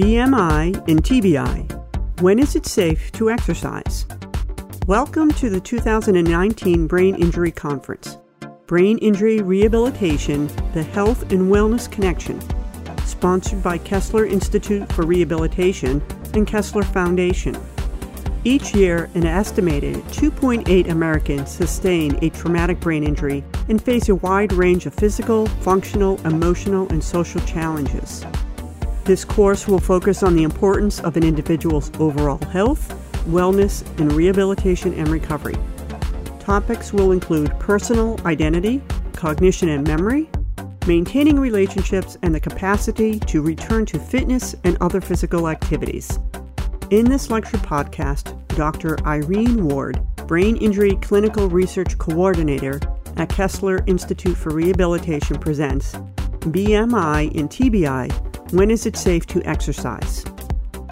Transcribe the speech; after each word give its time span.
BMI 0.00 0.88
and 0.88 1.02
TBI. 1.02 2.20
When 2.22 2.38
is 2.38 2.56
it 2.56 2.64
safe 2.64 3.12
to 3.12 3.28
exercise? 3.28 4.06
Welcome 4.86 5.30
to 5.32 5.50
the 5.50 5.60
2019 5.60 6.86
Brain 6.86 7.16
Injury 7.16 7.50
Conference. 7.50 8.16
Brain 8.66 8.96
Injury 8.98 9.42
Rehabilitation, 9.42 10.46
the 10.72 10.82
Health 10.82 11.30
and 11.30 11.52
Wellness 11.52 11.90
Connection, 11.92 12.40
sponsored 13.04 13.62
by 13.62 13.76
Kessler 13.76 14.24
Institute 14.24 14.90
for 14.90 15.04
Rehabilitation 15.04 16.02
and 16.32 16.46
Kessler 16.46 16.82
Foundation. 16.82 17.54
Each 18.42 18.74
year, 18.74 19.10
an 19.14 19.26
estimated 19.26 19.96
2.8 19.96 20.88
Americans 20.88 21.50
sustain 21.50 22.18
a 22.24 22.30
traumatic 22.30 22.80
brain 22.80 23.04
injury 23.04 23.44
and 23.68 23.82
face 23.82 24.08
a 24.08 24.14
wide 24.14 24.54
range 24.54 24.86
of 24.86 24.94
physical, 24.94 25.44
functional, 25.60 26.18
emotional, 26.26 26.88
and 26.88 27.04
social 27.04 27.42
challenges. 27.42 28.24
This 29.10 29.24
course 29.24 29.66
will 29.66 29.80
focus 29.80 30.22
on 30.22 30.36
the 30.36 30.44
importance 30.44 31.00
of 31.00 31.16
an 31.16 31.24
individual's 31.24 31.90
overall 31.98 32.38
health, 32.52 32.94
wellness, 33.28 33.84
and 33.98 34.12
rehabilitation 34.12 34.94
and 34.94 35.08
recovery. 35.08 35.56
Topics 36.38 36.92
will 36.92 37.10
include 37.10 37.50
personal 37.58 38.20
identity, 38.24 38.80
cognition 39.12 39.70
and 39.70 39.84
memory, 39.84 40.30
maintaining 40.86 41.40
relationships, 41.40 42.18
and 42.22 42.32
the 42.32 42.38
capacity 42.38 43.18
to 43.18 43.42
return 43.42 43.84
to 43.86 43.98
fitness 43.98 44.54
and 44.62 44.78
other 44.80 45.00
physical 45.00 45.48
activities. 45.48 46.20
In 46.90 47.04
this 47.04 47.30
lecture 47.30 47.58
podcast, 47.58 48.38
Dr. 48.54 48.96
Irene 49.04 49.66
Ward, 49.66 50.00
Brain 50.28 50.54
Injury 50.58 50.94
Clinical 51.02 51.48
Research 51.48 51.98
Coordinator 51.98 52.78
at 53.16 53.28
Kessler 53.28 53.82
Institute 53.88 54.36
for 54.36 54.50
Rehabilitation, 54.50 55.36
presents 55.36 55.96
BMI 56.42 57.36
and 57.36 57.50
TBI 57.50 58.29
When 58.52 58.72
is 58.72 58.84
it 58.84 58.96
safe 58.96 59.26
to 59.26 59.40
exercise? 59.44 60.24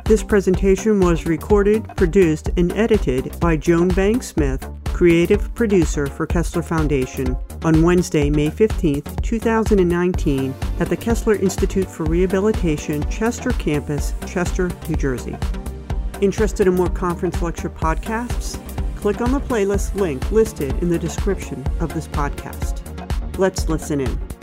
This 0.05 0.23
presentation 0.23 1.01
was 1.01 1.27
recorded, 1.27 1.89
produced, 1.97 2.51
and 2.57 2.71
edited 2.73 3.39
by 3.41 3.57
Joan 3.57 3.89
Banks-Smith, 3.89 4.65
creative 4.85 5.53
producer 5.57 6.07
for 6.07 6.25
Kessler 6.25 6.63
Foundation, 6.63 7.37
on 7.65 7.83
Wednesday, 7.83 8.31
May 8.31 8.51
15, 8.51 9.03
2019, 9.03 10.55
at 10.79 10.89
the 10.89 10.97
Kessler 10.97 11.35
Institute 11.35 11.89
for 11.89 12.05
Rehabilitation, 12.05 13.03
Chester 13.11 13.51
Campus, 13.51 14.15
Chester, 14.25 14.71
New 14.89 14.95
Jersey. 14.95 15.37
Interested 16.21 16.69
in 16.69 16.75
more 16.75 16.91
conference 16.91 17.43
lecture 17.43 17.71
podcasts? 17.71 18.57
Click 18.95 19.21
on 19.21 19.33
the 19.33 19.41
playlist 19.41 19.97
link 19.97 20.31
listed 20.31 20.81
in 20.81 20.91
the 20.91 20.99
description 20.99 21.67
of 21.81 21.93
this 21.93 22.07
podcast. 22.07 22.83
Let's 23.37 23.69
listen 23.69 24.01
in. 24.01 24.38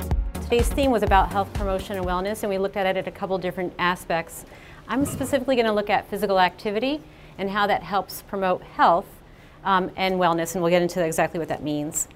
Today's 0.56 0.72
theme 0.72 0.92
was 0.92 1.03
about 1.03 1.34
health 1.34 1.52
promotion 1.52 1.98
and 1.98 2.06
wellness, 2.06 2.44
and 2.44 2.50
we 2.50 2.58
looked 2.58 2.78
at 2.78 2.86
it 2.86 2.95
at 2.95 3.09
a 3.09 3.11
couple 3.11 3.38
different 3.38 3.73
aspects. 3.78 4.45
I'm 4.88 5.03
specifically 5.03 5.58
going 5.58 5.66
to 5.66 5.73
look 5.73 5.89
at 5.89 6.09
physical 6.09 6.39
activity 6.39 7.02
and 7.38 7.50
how 7.50 7.67
that 7.67 7.84
helps 7.84 8.22
promote 8.22 8.62
health 8.62 9.06
um, 9.66 9.92
and 9.97 10.16
wellness, 10.16 10.56
and 10.56 10.64
we'll 10.64 10.72
get 10.72 10.81
into 10.81 11.03
exactly 11.03 11.39
what 11.39 11.50
that 11.50 11.62
means. 11.62 12.08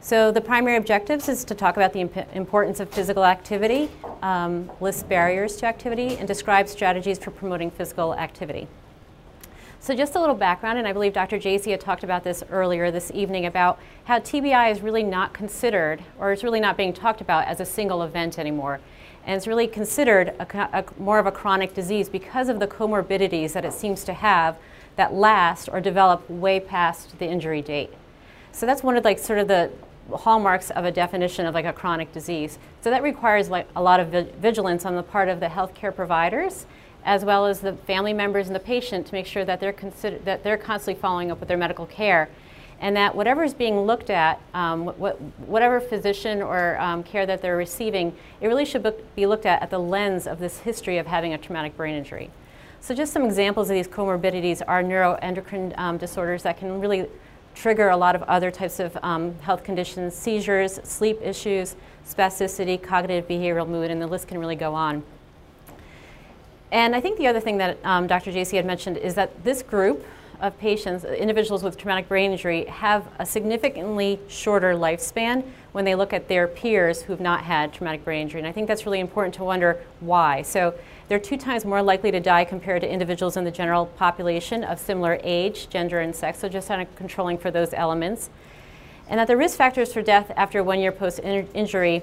So 0.00 0.30
the 0.30 0.42
primary 0.42 0.76
objectives 0.76 1.26
is 1.30 1.42
to 1.44 1.54
talk 1.54 1.78
about 1.78 1.94
the 1.94 2.00
imp- 2.02 2.36
importance 2.36 2.80
of 2.80 2.90
physical 2.90 3.24
activity, 3.24 3.88
um, 4.20 4.70
list 4.82 5.08
barriers 5.08 5.56
to 5.56 5.66
activity, 5.66 6.18
and 6.18 6.28
describe 6.28 6.68
strategies 6.68 7.18
for 7.18 7.30
promoting 7.30 7.70
physical 7.70 8.14
activity. 8.14 8.68
So 9.84 9.94
just 9.94 10.14
a 10.14 10.18
little 10.18 10.34
background, 10.34 10.78
and 10.78 10.88
I 10.88 10.94
believe 10.94 11.12
Dr. 11.12 11.38
Jacey 11.38 11.70
had 11.70 11.78
talked 11.78 12.04
about 12.04 12.24
this 12.24 12.42
earlier 12.50 12.90
this 12.90 13.10
evening 13.12 13.44
about 13.44 13.78
how 14.04 14.18
TBI 14.18 14.72
is 14.72 14.80
really 14.80 15.02
not 15.02 15.34
considered, 15.34 16.02
or 16.18 16.32
it's 16.32 16.42
really 16.42 16.58
not 16.58 16.78
being 16.78 16.94
talked 16.94 17.20
about 17.20 17.46
as 17.46 17.60
a 17.60 17.66
single 17.66 18.02
event 18.02 18.38
anymore. 18.38 18.80
And 19.26 19.36
it's 19.36 19.46
really 19.46 19.66
considered 19.66 20.28
a, 20.38 20.46
a, 20.72 20.84
more 20.98 21.18
of 21.18 21.26
a 21.26 21.30
chronic 21.30 21.74
disease 21.74 22.08
because 22.08 22.48
of 22.48 22.60
the 22.60 22.66
comorbidities 22.66 23.52
that 23.52 23.66
it 23.66 23.74
seems 23.74 24.04
to 24.04 24.14
have 24.14 24.56
that 24.96 25.12
last 25.12 25.68
or 25.68 25.82
develop 25.82 26.30
way 26.30 26.60
past 26.60 27.18
the 27.18 27.26
injury 27.26 27.60
date. 27.60 27.92
So 28.52 28.64
that's 28.64 28.82
one 28.82 28.96
of 28.96 29.04
like 29.04 29.18
sort 29.18 29.38
of 29.38 29.48
the 29.48 29.70
hallmarks 30.14 30.70
of 30.70 30.86
a 30.86 30.90
definition 30.90 31.44
of 31.44 31.52
like 31.52 31.66
a 31.66 31.74
chronic 31.74 32.10
disease. 32.10 32.58
So 32.80 32.88
that 32.88 33.02
requires 33.02 33.50
like 33.50 33.68
a 33.76 33.82
lot 33.82 34.00
of 34.00 34.08
vigilance 34.40 34.86
on 34.86 34.96
the 34.96 35.02
part 35.02 35.28
of 35.28 35.40
the 35.40 35.48
healthcare 35.48 35.94
providers 35.94 36.64
as 37.04 37.24
well 37.24 37.46
as 37.46 37.60
the 37.60 37.74
family 37.74 38.12
members 38.12 38.46
and 38.46 38.56
the 38.56 38.60
patient 38.60 39.06
to 39.06 39.12
make 39.12 39.26
sure 39.26 39.44
that 39.44 39.60
they're 39.60 39.74
that 40.24 40.42
they're 40.42 40.56
constantly 40.56 41.00
following 41.00 41.30
up 41.30 41.38
with 41.38 41.48
their 41.48 41.58
medical 41.58 41.86
care 41.86 42.30
and 42.80 42.96
that 42.96 43.14
whatever 43.14 43.44
is 43.44 43.54
being 43.54 43.80
looked 43.80 44.10
at, 44.10 44.40
um, 44.52 44.84
what, 44.84 45.20
whatever 45.48 45.80
physician 45.80 46.42
or 46.42 46.78
um, 46.80 47.02
care 47.02 47.24
that 47.24 47.40
they're 47.40 47.56
receiving, 47.56 48.14
it 48.40 48.46
really 48.46 48.64
should 48.64 48.86
be 49.14 49.26
looked 49.26 49.46
at 49.46 49.62
at 49.62 49.70
the 49.70 49.78
lens 49.78 50.26
of 50.26 50.38
this 50.38 50.58
history 50.58 50.98
of 50.98 51.06
having 51.06 51.32
a 51.32 51.38
traumatic 51.38 51.76
brain 51.76 51.94
injury. 51.94 52.30
So 52.80 52.94
just 52.94 53.12
some 53.12 53.24
examples 53.24 53.70
of 53.70 53.74
these 53.74 53.88
comorbidities 53.88 54.60
are 54.66 54.82
neuroendocrine 54.82 55.78
um, 55.78 55.96
disorders 55.96 56.42
that 56.42 56.58
can 56.58 56.80
really 56.80 57.06
trigger 57.54 57.88
a 57.88 57.96
lot 57.96 58.14
of 58.14 58.22
other 58.24 58.50
types 58.50 58.80
of 58.80 58.98
um, 59.02 59.34
health 59.38 59.64
conditions, 59.64 60.14
seizures, 60.14 60.80
sleep 60.82 61.18
issues, 61.22 61.76
spasticity, 62.06 62.82
cognitive 62.82 63.26
behavioral 63.26 63.66
mood, 63.66 63.90
and 63.90 64.02
the 64.02 64.06
list 64.06 64.28
can 64.28 64.38
really 64.38 64.56
go 64.56 64.74
on. 64.74 65.02
And 66.74 66.96
I 66.96 67.00
think 67.00 67.18
the 67.18 67.28
other 67.28 67.38
thing 67.38 67.58
that 67.58 67.78
um, 67.84 68.08
Dr. 68.08 68.32
JC 68.32 68.56
had 68.56 68.66
mentioned 68.66 68.96
is 68.96 69.14
that 69.14 69.44
this 69.44 69.62
group 69.62 70.04
of 70.40 70.58
patients, 70.58 71.04
individuals 71.04 71.62
with 71.62 71.78
traumatic 71.78 72.08
brain 72.08 72.32
injury, 72.32 72.64
have 72.64 73.06
a 73.20 73.24
significantly 73.24 74.18
shorter 74.26 74.74
lifespan 74.74 75.44
when 75.70 75.84
they 75.84 75.94
look 75.94 76.12
at 76.12 76.26
their 76.26 76.48
peers 76.48 77.02
who've 77.02 77.20
not 77.20 77.44
had 77.44 77.72
traumatic 77.72 78.04
brain 78.04 78.22
injury. 78.22 78.40
And 78.40 78.48
I 78.48 78.50
think 78.50 78.66
that's 78.66 78.86
really 78.86 78.98
important 78.98 79.34
to 79.36 79.44
wonder 79.44 79.80
why. 80.00 80.42
So 80.42 80.74
they're 81.06 81.20
two 81.20 81.36
times 81.36 81.64
more 81.64 81.80
likely 81.80 82.10
to 82.10 82.18
die 82.18 82.44
compared 82.44 82.82
to 82.82 82.90
individuals 82.90 83.36
in 83.36 83.44
the 83.44 83.52
general 83.52 83.86
population 83.86 84.64
of 84.64 84.80
similar 84.80 85.20
age, 85.22 85.68
gender, 85.68 86.00
and 86.00 86.12
sex, 86.14 86.40
so 86.40 86.48
just 86.48 86.66
kind 86.66 86.82
of 86.82 86.92
controlling 86.96 87.38
for 87.38 87.52
those 87.52 87.72
elements. 87.72 88.30
And 89.08 89.20
that 89.20 89.28
the 89.28 89.36
risk 89.36 89.56
factors 89.56 89.92
for 89.92 90.02
death 90.02 90.32
after 90.34 90.64
one 90.64 90.80
year 90.80 90.90
post 90.90 91.20
injury 91.22 92.02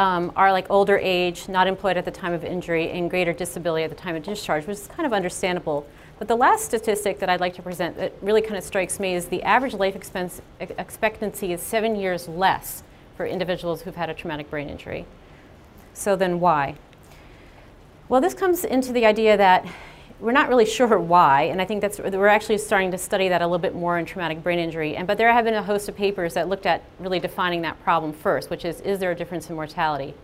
um, 0.00 0.32
are 0.34 0.50
like 0.50 0.66
older 0.70 0.96
age, 0.96 1.46
not 1.46 1.66
employed 1.66 1.98
at 1.98 2.06
the 2.06 2.10
time 2.10 2.32
of 2.32 2.42
injury, 2.42 2.90
and 2.90 3.10
greater 3.10 3.34
disability 3.34 3.84
at 3.84 3.90
the 3.90 3.96
time 3.96 4.16
of 4.16 4.22
discharge, 4.22 4.66
which 4.66 4.78
is 4.78 4.86
kind 4.86 5.04
of 5.04 5.12
understandable. 5.12 5.86
But 6.18 6.26
the 6.26 6.36
last 6.36 6.64
statistic 6.64 7.18
that 7.18 7.28
I'd 7.28 7.40
like 7.40 7.52
to 7.56 7.62
present 7.62 7.98
that 7.98 8.14
really 8.22 8.40
kind 8.40 8.56
of 8.56 8.64
strikes 8.64 8.98
me 8.98 9.14
is 9.14 9.26
the 9.26 9.42
average 9.42 9.74
life 9.74 9.94
expense, 9.94 10.40
expectancy 10.58 11.52
is 11.52 11.60
seven 11.60 11.96
years 11.96 12.28
less 12.28 12.82
for 13.14 13.26
individuals 13.26 13.82
who've 13.82 13.94
had 13.94 14.08
a 14.08 14.14
traumatic 14.14 14.48
brain 14.48 14.70
injury. 14.70 15.04
So 15.92 16.16
then 16.16 16.40
why? 16.40 16.76
Well, 18.08 18.22
this 18.22 18.32
comes 18.32 18.64
into 18.64 18.94
the 18.94 19.04
idea 19.04 19.36
that 19.36 19.66
we're 20.20 20.32
not 20.32 20.48
really 20.48 20.66
sure 20.78 20.98
why, 20.98 21.42
and 21.42 21.60
I 21.60 21.64
think 21.64 21.80
that's 21.80 21.98
we're 21.98 22.26
actually 22.26 22.58
starting 22.58 22.90
to 22.90 22.98
study 22.98 23.28
that 23.28 23.42
a 23.42 23.46
little 23.46 23.58
bit 23.58 23.74
more 23.74 23.98
in 23.98 24.04
traumatic 24.04 24.42
brain 24.42 24.58
injury. 24.58 24.96
And 24.96 25.06
but 25.06 25.18
there 25.18 25.32
have 25.32 25.44
been 25.44 25.54
a 25.54 25.62
host 25.62 25.88
of 25.88 25.96
papers 25.96 26.34
that 26.34 26.48
looked 26.48 26.66
at 26.66 26.82
really 26.98 27.20
defining 27.20 27.62
that 27.62 27.82
problem 27.82 28.12
first, 28.12 28.50
which 28.50 28.64
is 28.64 28.80
is 28.82 28.98
there 28.98 29.10
a 29.10 29.14
difference 29.14 29.48
in 29.48 29.56
mortality? 29.56 30.14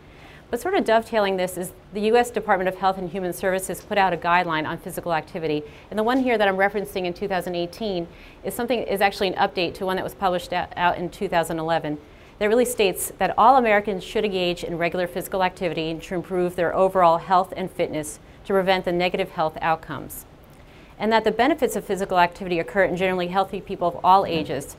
But 0.48 0.60
sort 0.60 0.74
of 0.74 0.84
dovetailing 0.84 1.36
this 1.36 1.58
is 1.58 1.72
the 1.92 2.02
U.S. 2.02 2.30
Department 2.30 2.68
of 2.68 2.76
Health 2.76 2.98
and 2.98 3.10
Human 3.10 3.32
Services 3.32 3.80
put 3.80 3.98
out 3.98 4.12
a 4.12 4.16
guideline 4.16 4.64
on 4.64 4.78
physical 4.78 5.12
activity, 5.12 5.64
and 5.90 5.98
the 5.98 6.04
one 6.04 6.22
here 6.22 6.38
that 6.38 6.46
I'm 6.46 6.56
referencing 6.56 7.04
in 7.04 7.12
2018 7.12 8.06
is 8.44 8.54
something 8.54 8.82
is 8.82 9.00
actually 9.00 9.28
an 9.28 9.34
update 9.34 9.74
to 9.74 9.86
one 9.86 9.96
that 9.96 10.04
was 10.04 10.14
published 10.14 10.52
out 10.52 10.98
in 10.98 11.10
2011 11.10 11.98
that 12.38 12.46
really 12.46 12.64
states 12.64 13.12
that 13.18 13.34
all 13.38 13.56
Americans 13.56 14.04
should 14.04 14.24
engage 14.24 14.62
in 14.62 14.76
regular 14.76 15.06
physical 15.06 15.42
activity 15.42 15.98
to 15.98 16.14
improve 16.14 16.54
their 16.54 16.74
overall 16.76 17.18
health 17.18 17.52
and 17.56 17.70
fitness 17.70 18.20
to 18.46 18.52
prevent 18.52 18.84
the 18.84 18.92
negative 18.92 19.32
health 19.32 19.58
outcomes. 19.60 20.24
And 20.98 21.12
that 21.12 21.24
the 21.24 21.30
benefits 21.30 21.76
of 21.76 21.84
physical 21.84 22.18
activity 22.18 22.58
occur 22.58 22.84
in 22.84 22.96
generally 22.96 23.28
healthy 23.28 23.60
people 23.60 23.88
of 23.88 24.00
all 24.02 24.24
ages, 24.24 24.76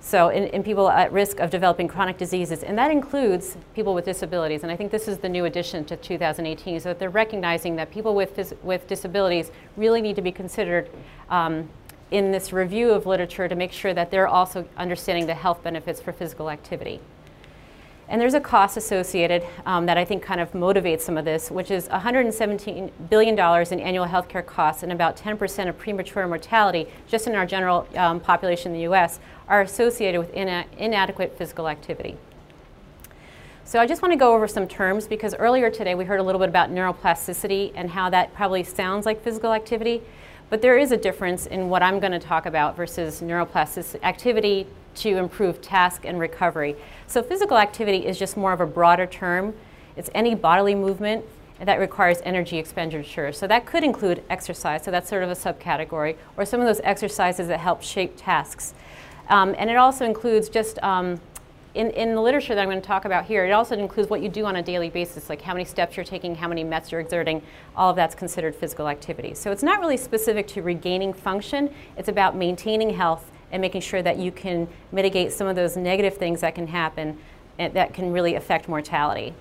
so 0.00 0.28
in, 0.28 0.44
in, 0.44 0.62
people 0.62 0.88
at 0.88 1.10
risk 1.10 1.40
of 1.40 1.50
developing 1.50 1.88
chronic 1.88 2.16
diseases, 2.16 2.62
and 2.62 2.78
that 2.78 2.92
includes 2.92 3.56
people 3.74 3.92
with 3.92 4.04
disabilities. 4.04 4.62
And 4.62 4.70
I 4.70 4.76
think 4.76 4.92
this 4.92 5.08
is 5.08 5.18
the 5.18 5.28
new 5.28 5.46
addition 5.46 5.84
to 5.86 5.96
2018, 5.96 6.78
so 6.78 6.90
that 6.90 7.00
they're 7.00 7.10
recognizing 7.10 7.74
that 7.76 7.90
people 7.90 8.14
with, 8.14 8.54
with 8.62 8.86
disabilities 8.86 9.50
really 9.76 10.00
need 10.00 10.14
to 10.14 10.22
be 10.22 10.30
considered 10.30 10.88
um, 11.28 11.68
in 12.12 12.30
this 12.30 12.52
review 12.52 12.92
of 12.92 13.06
literature 13.06 13.48
to 13.48 13.56
make 13.56 13.72
sure 13.72 13.94
that 13.94 14.12
they're 14.12 14.28
also 14.28 14.68
understanding 14.76 15.26
the 15.26 15.34
health 15.34 15.64
benefits 15.64 16.00
for 16.00 16.12
physical 16.12 16.50
activity. 16.50 17.00
And 18.08 18.20
there's 18.20 18.34
a 18.34 18.40
cost 18.40 18.76
associated 18.76 19.44
um, 19.64 19.86
that 19.86 19.98
I 19.98 20.04
think 20.04 20.22
kind 20.22 20.40
of 20.40 20.52
motivates 20.52 21.00
some 21.00 21.18
of 21.18 21.24
this, 21.24 21.50
which 21.50 21.70
is 21.70 21.88
$117 21.88 22.90
billion 23.10 23.34
in 23.34 23.80
annual 23.80 24.06
healthcare 24.06 24.46
costs 24.46 24.82
and 24.84 24.92
about 24.92 25.16
10% 25.16 25.68
of 25.68 25.76
premature 25.76 26.26
mortality 26.28 26.86
just 27.08 27.26
in 27.26 27.34
our 27.34 27.44
general 27.44 27.88
um, 27.96 28.20
population 28.20 28.72
in 28.72 28.78
the 28.78 28.92
US 28.92 29.18
are 29.48 29.60
associated 29.62 30.20
with 30.20 30.34
ina 30.36 30.64
inadequate 30.78 31.36
physical 31.36 31.68
activity. 31.68 32.16
So 33.64 33.80
I 33.80 33.86
just 33.86 34.00
want 34.00 34.12
to 34.12 34.16
go 34.16 34.32
over 34.32 34.46
some 34.46 34.68
terms 34.68 35.08
because 35.08 35.34
earlier 35.34 35.70
today 35.70 35.96
we 35.96 36.04
heard 36.04 36.20
a 36.20 36.22
little 36.22 36.38
bit 36.38 36.48
about 36.48 36.70
neuroplasticity 36.70 37.72
and 37.74 37.90
how 37.90 38.08
that 38.10 38.32
probably 38.32 38.62
sounds 38.62 39.04
like 39.04 39.24
physical 39.24 39.52
activity. 39.52 40.02
But 40.50 40.62
there 40.62 40.78
is 40.78 40.92
a 40.92 40.96
difference 40.96 41.46
in 41.46 41.68
what 41.68 41.82
I'm 41.82 41.98
going 41.98 42.12
to 42.12 42.20
talk 42.20 42.46
about 42.46 42.76
versus 42.76 43.20
neuroplastic 43.20 44.00
activity 44.04 44.68
to 44.96 45.16
improve 45.16 45.60
task 45.60 46.04
and 46.04 46.18
recovery. 46.18 46.76
So 47.06 47.22
physical 47.22 47.58
activity 47.58 48.06
is 48.06 48.18
just 48.18 48.36
more 48.36 48.52
of 48.52 48.60
a 48.60 48.66
broader 48.66 49.06
term. 49.06 49.54
It's 49.96 50.10
any 50.14 50.34
bodily 50.34 50.74
movement 50.74 51.24
that 51.60 51.78
requires 51.78 52.18
energy 52.24 52.58
expenditure. 52.58 53.32
So 53.32 53.46
that 53.46 53.64
could 53.64 53.82
include 53.82 54.22
exercise, 54.28 54.84
so 54.84 54.90
that's 54.90 55.08
sort 55.08 55.22
of 55.22 55.30
a 55.30 55.34
subcategory, 55.34 56.16
or 56.36 56.44
some 56.44 56.60
of 56.60 56.66
those 56.66 56.80
exercises 56.84 57.48
that 57.48 57.60
help 57.60 57.82
shape 57.82 58.14
tasks. 58.16 58.74
Um, 59.28 59.54
and 59.58 59.70
it 59.70 59.76
also 59.76 60.04
includes 60.04 60.48
just 60.48 60.78
um, 60.82 61.20
in, 61.76 61.90
in 61.90 62.14
the 62.14 62.20
literature 62.20 62.54
that 62.54 62.62
I'm 62.62 62.68
going 62.68 62.80
to 62.80 62.86
talk 62.86 63.04
about 63.04 63.26
here, 63.26 63.44
it 63.44 63.50
also 63.50 63.76
includes 63.76 64.08
what 64.08 64.22
you 64.22 64.28
do 64.30 64.46
on 64.46 64.56
a 64.56 64.62
daily 64.62 64.88
basis, 64.88 65.28
like 65.28 65.42
how 65.42 65.52
many 65.52 65.64
steps 65.64 65.96
you're 65.96 66.04
taking, 66.04 66.34
how 66.34 66.48
many 66.48 66.64
METs 66.64 66.90
you're 66.90 67.02
exerting, 67.02 67.42
all 67.76 67.90
of 67.90 67.96
that's 67.96 68.14
considered 68.14 68.54
physical 68.54 68.88
activity. 68.88 69.34
So 69.34 69.52
it's 69.52 69.62
not 69.62 69.80
really 69.80 69.98
specific 69.98 70.46
to 70.48 70.62
regaining 70.62 71.12
function, 71.12 71.72
it's 71.98 72.08
about 72.08 72.34
maintaining 72.34 72.90
health 72.90 73.30
and 73.52 73.60
making 73.60 73.80
sure 73.80 74.02
that 74.02 74.18
you 74.18 74.32
can 74.32 74.68
mitigate 74.92 75.32
some 75.32 75.46
of 75.46 75.56
those 75.56 75.76
negative 75.76 76.16
things 76.16 76.40
that 76.40 76.54
can 76.54 76.66
happen 76.68 77.18
that 77.58 77.94
can 77.94 78.12
really 78.12 78.34
affect 78.34 78.68
mortality. 78.68 79.32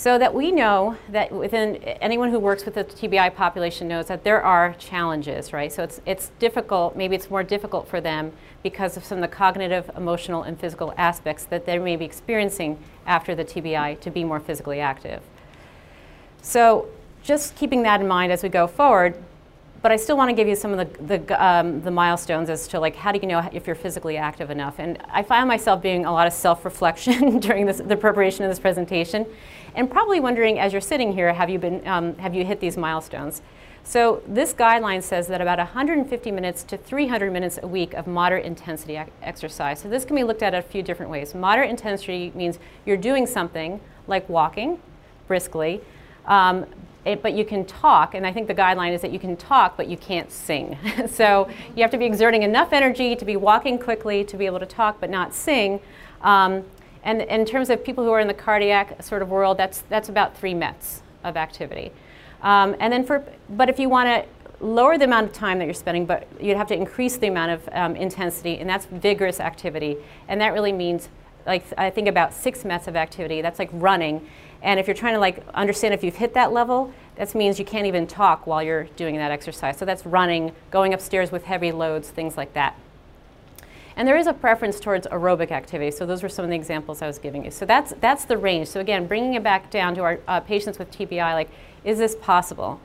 So 0.00 0.16
that 0.16 0.32
we 0.32 0.50
know 0.50 0.96
that 1.10 1.30
within 1.30 1.76
anyone 1.76 2.30
who 2.30 2.38
works 2.38 2.64
with 2.64 2.72
the 2.72 2.84
TBI 2.84 3.34
population 3.34 3.86
knows 3.86 4.06
that 4.06 4.24
there 4.24 4.42
are 4.42 4.74
challenges, 4.78 5.52
right? 5.52 5.70
So 5.70 5.82
it's, 5.82 6.00
it's 6.06 6.30
difficult, 6.38 6.96
maybe 6.96 7.14
it's 7.14 7.28
more 7.28 7.42
difficult 7.42 7.86
for 7.86 8.00
them 8.00 8.32
because 8.62 8.96
of 8.96 9.04
some 9.04 9.18
of 9.18 9.22
the 9.22 9.36
cognitive, 9.36 9.90
emotional, 9.94 10.42
and 10.42 10.58
physical 10.58 10.94
aspects 10.96 11.44
that 11.44 11.66
they 11.66 11.78
may 11.78 11.96
be 11.96 12.06
experiencing 12.06 12.78
after 13.06 13.34
the 13.34 13.44
TBI 13.44 14.00
to 14.00 14.10
be 14.10 14.24
more 14.24 14.40
physically 14.40 14.80
active. 14.80 15.20
So 16.40 16.88
just 17.22 17.54
keeping 17.54 17.82
that 17.82 18.00
in 18.00 18.08
mind 18.08 18.32
as 18.32 18.42
we 18.42 18.48
go 18.48 18.66
forward, 18.66 19.22
but 19.82 19.90
I 19.90 19.96
still 19.96 20.16
want 20.16 20.28
to 20.28 20.34
give 20.34 20.46
you 20.46 20.56
some 20.56 20.72
of 20.72 20.78
the, 20.78 21.16
the, 21.18 21.44
um, 21.44 21.80
the, 21.82 21.90
milestones 21.90 22.50
as 22.50 22.68
to 22.68 22.80
like 22.80 22.96
how 22.96 23.12
do 23.12 23.18
you 23.20 23.26
know 23.26 23.48
if 23.52 23.66
you're 23.66 23.76
physically 23.76 24.16
active 24.16 24.50
enough. 24.50 24.78
And 24.78 24.98
I 25.08 25.22
found 25.22 25.48
myself 25.48 25.80
being 25.80 26.04
a 26.04 26.12
lot 26.12 26.26
of 26.26 26.32
self-reflection 26.32 27.38
during 27.40 27.66
this, 27.66 27.78
the 27.78 27.96
preparation 27.96 28.44
of 28.44 28.50
this 28.50 28.58
presentation, 28.58 29.26
and 29.74 29.90
probably 29.90 30.20
wondering 30.20 30.58
as 30.58 30.72
you're 30.72 30.80
sitting 30.80 31.12
here, 31.12 31.32
have 31.32 31.48
you 31.48 31.58
been 31.58 31.86
um, 31.86 32.16
have 32.16 32.34
you 32.34 32.44
hit 32.44 32.60
these 32.60 32.76
milestones? 32.76 33.42
So 33.82 34.22
this 34.26 34.52
guideline 34.52 35.02
says 35.02 35.26
that 35.28 35.40
about 35.40 35.58
150 35.58 36.30
minutes 36.30 36.62
to 36.64 36.76
300 36.76 37.32
minutes 37.32 37.58
a 37.62 37.66
week 37.66 37.94
of 37.94 38.06
moderate 38.06 38.44
intensity 38.44 39.00
exercise. 39.22 39.80
So 39.80 39.88
this 39.88 40.04
can 40.04 40.16
be 40.16 40.22
looked 40.22 40.42
at 40.42 40.54
a 40.54 40.62
few 40.62 40.82
different 40.82 41.10
ways. 41.10 41.34
Moderate 41.34 41.70
intensity 41.70 42.30
means 42.34 42.58
you're 42.84 42.98
doing 42.98 43.26
something 43.26 43.80
like 44.06 44.28
walking 44.28 44.78
briskly, 45.26 45.80
um, 46.26 46.66
it, 47.04 47.22
but 47.22 47.32
you 47.32 47.44
can 47.44 47.64
talk, 47.64 48.14
and 48.14 48.26
I 48.26 48.32
think 48.32 48.46
the 48.46 48.54
guideline 48.54 48.92
is 48.92 49.00
that 49.00 49.10
you 49.10 49.18
can 49.18 49.36
talk, 49.36 49.76
but 49.76 49.88
you 49.88 49.96
can't 49.96 50.30
sing. 50.30 50.76
so 51.08 51.48
you 51.74 51.82
have 51.82 51.90
to 51.92 51.98
be 51.98 52.04
exerting 52.04 52.42
enough 52.42 52.72
energy 52.72 53.16
to 53.16 53.24
be 53.24 53.36
walking 53.36 53.78
quickly, 53.78 54.24
to 54.24 54.36
be 54.36 54.46
able 54.46 54.60
to 54.60 54.66
talk, 54.66 55.00
but 55.00 55.08
not 55.08 55.34
sing. 55.34 55.80
Um, 56.22 56.64
and 57.02 57.22
in 57.22 57.46
terms 57.46 57.70
of 57.70 57.82
people 57.82 58.04
who 58.04 58.10
are 58.10 58.20
in 58.20 58.28
the 58.28 58.34
cardiac 58.34 59.02
sort 59.02 59.22
of 59.22 59.30
world, 59.30 59.56
that's, 59.56 59.82
that's 59.88 60.08
about 60.08 60.36
three 60.36 60.52
METs 60.52 61.02
of 61.24 61.36
activity. 61.36 61.92
Um, 62.42 62.76
and 62.78 62.92
then 62.92 63.04
for, 63.04 63.24
but 63.48 63.68
if 63.68 63.78
you 63.78 63.88
want 63.88 64.08
to 64.08 64.64
lower 64.64 64.98
the 64.98 65.04
amount 65.04 65.26
of 65.26 65.32
time 65.32 65.58
that 65.58 65.64
you're 65.64 65.74
spending, 65.74 66.04
but 66.06 66.26
you'd 66.40 66.56
have 66.56 66.68
to 66.68 66.74
increase 66.74 67.16
the 67.16 67.28
amount 67.28 67.50
of 67.52 67.68
um, 67.72 67.96
intensity, 67.96 68.58
and 68.58 68.68
that's 68.68 68.86
vigorous 68.86 69.40
activity. 69.40 69.96
And 70.28 70.40
that 70.40 70.52
really 70.52 70.72
means, 70.72 71.08
like, 71.46 71.64
I 71.78 71.90
think 71.90 72.08
about 72.08 72.34
six 72.34 72.64
METs 72.64 72.86
of 72.86 72.96
activity. 72.96 73.40
That's 73.40 73.58
like 73.58 73.70
running. 73.72 74.26
And 74.62 74.78
if 74.78 74.86
you're 74.86 74.94
trying 74.94 75.14
to 75.14 75.20
like 75.20 75.42
understand 75.54 75.94
if 75.94 76.04
you've 76.04 76.16
hit 76.16 76.34
that 76.34 76.52
level, 76.52 76.92
that 77.16 77.34
means 77.34 77.58
you 77.58 77.64
can't 77.64 77.86
even 77.86 78.06
talk 78.06 78.46
while 78.46 78.62
you're 78.62 78.84
doing 78.96 79.16
that 79.16 79.30
exercise. 79.30 79.76
So 79.76 79.84
that's 79.84 80.04
running, 80.06 80.52
going 80.70 80.94
upstairs 80.94 81.32
with 81.32 81.44
heavy 81.44 81.72
loads, 81.72 82.10
things 82.10 82.36
like 82.36 82.52
that. 82.54 82.76
And 83.96 84.06
there 84.06 84.16
is 84.16 84.26
a 84.26 84.32
preference 84.32 84.80
towards 84.80 85.06
aerobic 85.08 85.50
activity. 85.50 85.90
So 85.90 86.06
those 86.06 86.22
were 86.22 86.28
some 86.28 86.44
of 86.44 86.50
the 86.50 86.56
examples 86.56 87.02
I 87.02 87.06
was 87.06 87.18
giving 87.18 87.44
you. 87.44 87.50
So 87.50 87.66
that's, 87.66 87.92
that's 88.00 88.24
the 88.24 88.38
range. 88.38 88.68
So 88.68 88.80
again, 88.80 89.06
bringing 89.06 89.34
it 89.34 89.42
back 89.42 89.70
down 89.70 89.94
to 89.96 90.02
our 90.02 90.20
uh, 90.26 90.40
patients 90.40 90.78
with 90.78 90.90
TBI, 90.90 91.34
like, 91.34 91.50
is 91.84 91.98
this 91.98 92.14
possible? 92.14 92.80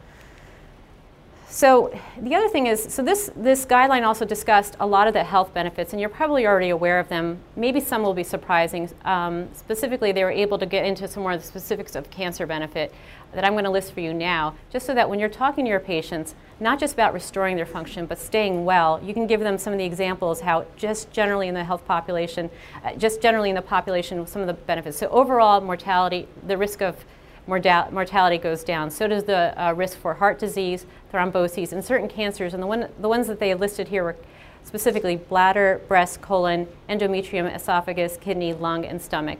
So 1.55 1.97
the 2.21 2.35
other 2.35 2.49
thing 2.49 2.67
is, 2.67 2.83
so 2.83 3.01
this, 3.01 3.31
this 3.33 3.65
guideline 3.65 4.03
also 4.03 4.25
discussed 4.25 4.75
a 4.81 4.85
lot 4.85 5.07
of 5.07 5.13
the 5.13 5.23
health 5.23 5.53
benefits, 5.53 5.93
and 5.93 6.01
you're 6.01 6.09
probably 6.09 6.45
already 6.45 6.67
aware 6.67 6.99
of 6.99 7.07
them. 7.07 7.39
Maybe 7.55 7.79
some 7.79 8.03
will 8.03 8.13
be 8.13 8.25
surprising. 8.25 8.89
Um, 9.05 9.47
specifically, 9.53 10.11
they 10.11 10.25
were 10.25 10.31
able 10.31 10.57
to 10.57 10.65
get 10.65 10.83
into 10.83 11.07
some 11.07 11.23
more 11.23 11.31
of 11.31 11.39
the 11.39 11.47
specifics 11.47 11.95
of 11.95 12.09
cancer 12.09 12.45
benefit 12.45 12.93
that 13.33 13.45
I'm 13.45 13.53
going 13.53 13.63
to 13.63 13.69
list 13.69 13.93
for 13.93 14.01
you 14.01 14.13
now, 14.13 14.55
just 14.69 14.85
so 14.85 14.93
that 14.95 15.09
when 15.09 15.17
you're 15.17 15.29
talking 15.29 15.63
to 15.63 15.69
your 15.69 15.79
patients, 15.79 16.35
not 16.59 16.77
just 16.77 16.93
about 16.93 17.13
restoring 17.13 17.55
their 17.55 17.65
function, 17.65 18.05
but 18.05 18.19
staying 18.19 18.65
well, 18.65 19.01
you 19.01 19.13
can 19.13 19.25
give 19.25 19.39
them 19.39 19.57
some 19.57 19.71
of 19.71 19.79
the 19.79 19.85
examples 19.85 20.41
how 20.41 20.65
just 20.75 21.09
generally 21.09 21.47
in 21.47 21.53
the 21.53 21.63
health 21.63 21.85
population, 21.85 22.49
uh, 22.83 22.93
just 22.95 23.21
generally 23.21 23.47
in 23.47 23.55
the 23.55 23.61
population, 23.61 24.27
some 24.27 24.41
of 24.41 24.47
the 24.47 24.53
benefits. 24.53 24.97
So 24.97 25.07
overall 25.07 25.61
mortality, 25.61 26.27
the 26.45 26.57
risk 26.57 26.81
of 26.81 27.05
mortality 27.47 28.37
goes 28.37 28.63
down. 28.63 28.89
So 28.89 29.07
does 29.07 29.23
the 29.25 29.53
uh, 29.61 29.73
risk 29.73 29.97
for 29.97 30.15
heart 30.15 30.39
disease, 30.39 30.85
thromboses, 31.13 31.71
and 31.71 31.83
certain 31.83 32.07
cancers. 32.07 32.53
And 32.53 32.61
the, 32.61 32.67
one, 32.67 32.89
the 32.99 33.09
ones 33.09 33.27
that 33.27 33.39
they 33.39 33.53
listed 33.53 33.89
here 33.89 34.03
were 34.03 34.15
specifically 34.63 35.15
bladder, 35.15 35.81
breast, 35.87 36.21
colon, 36.21 36.67
endometrium, 36.89 37.53
esophagus, 37.53 38.17
kidney, 38.17 38.53
lung, 38.53 38.83
and 38.85 39.01
stomach. 39.01 39.39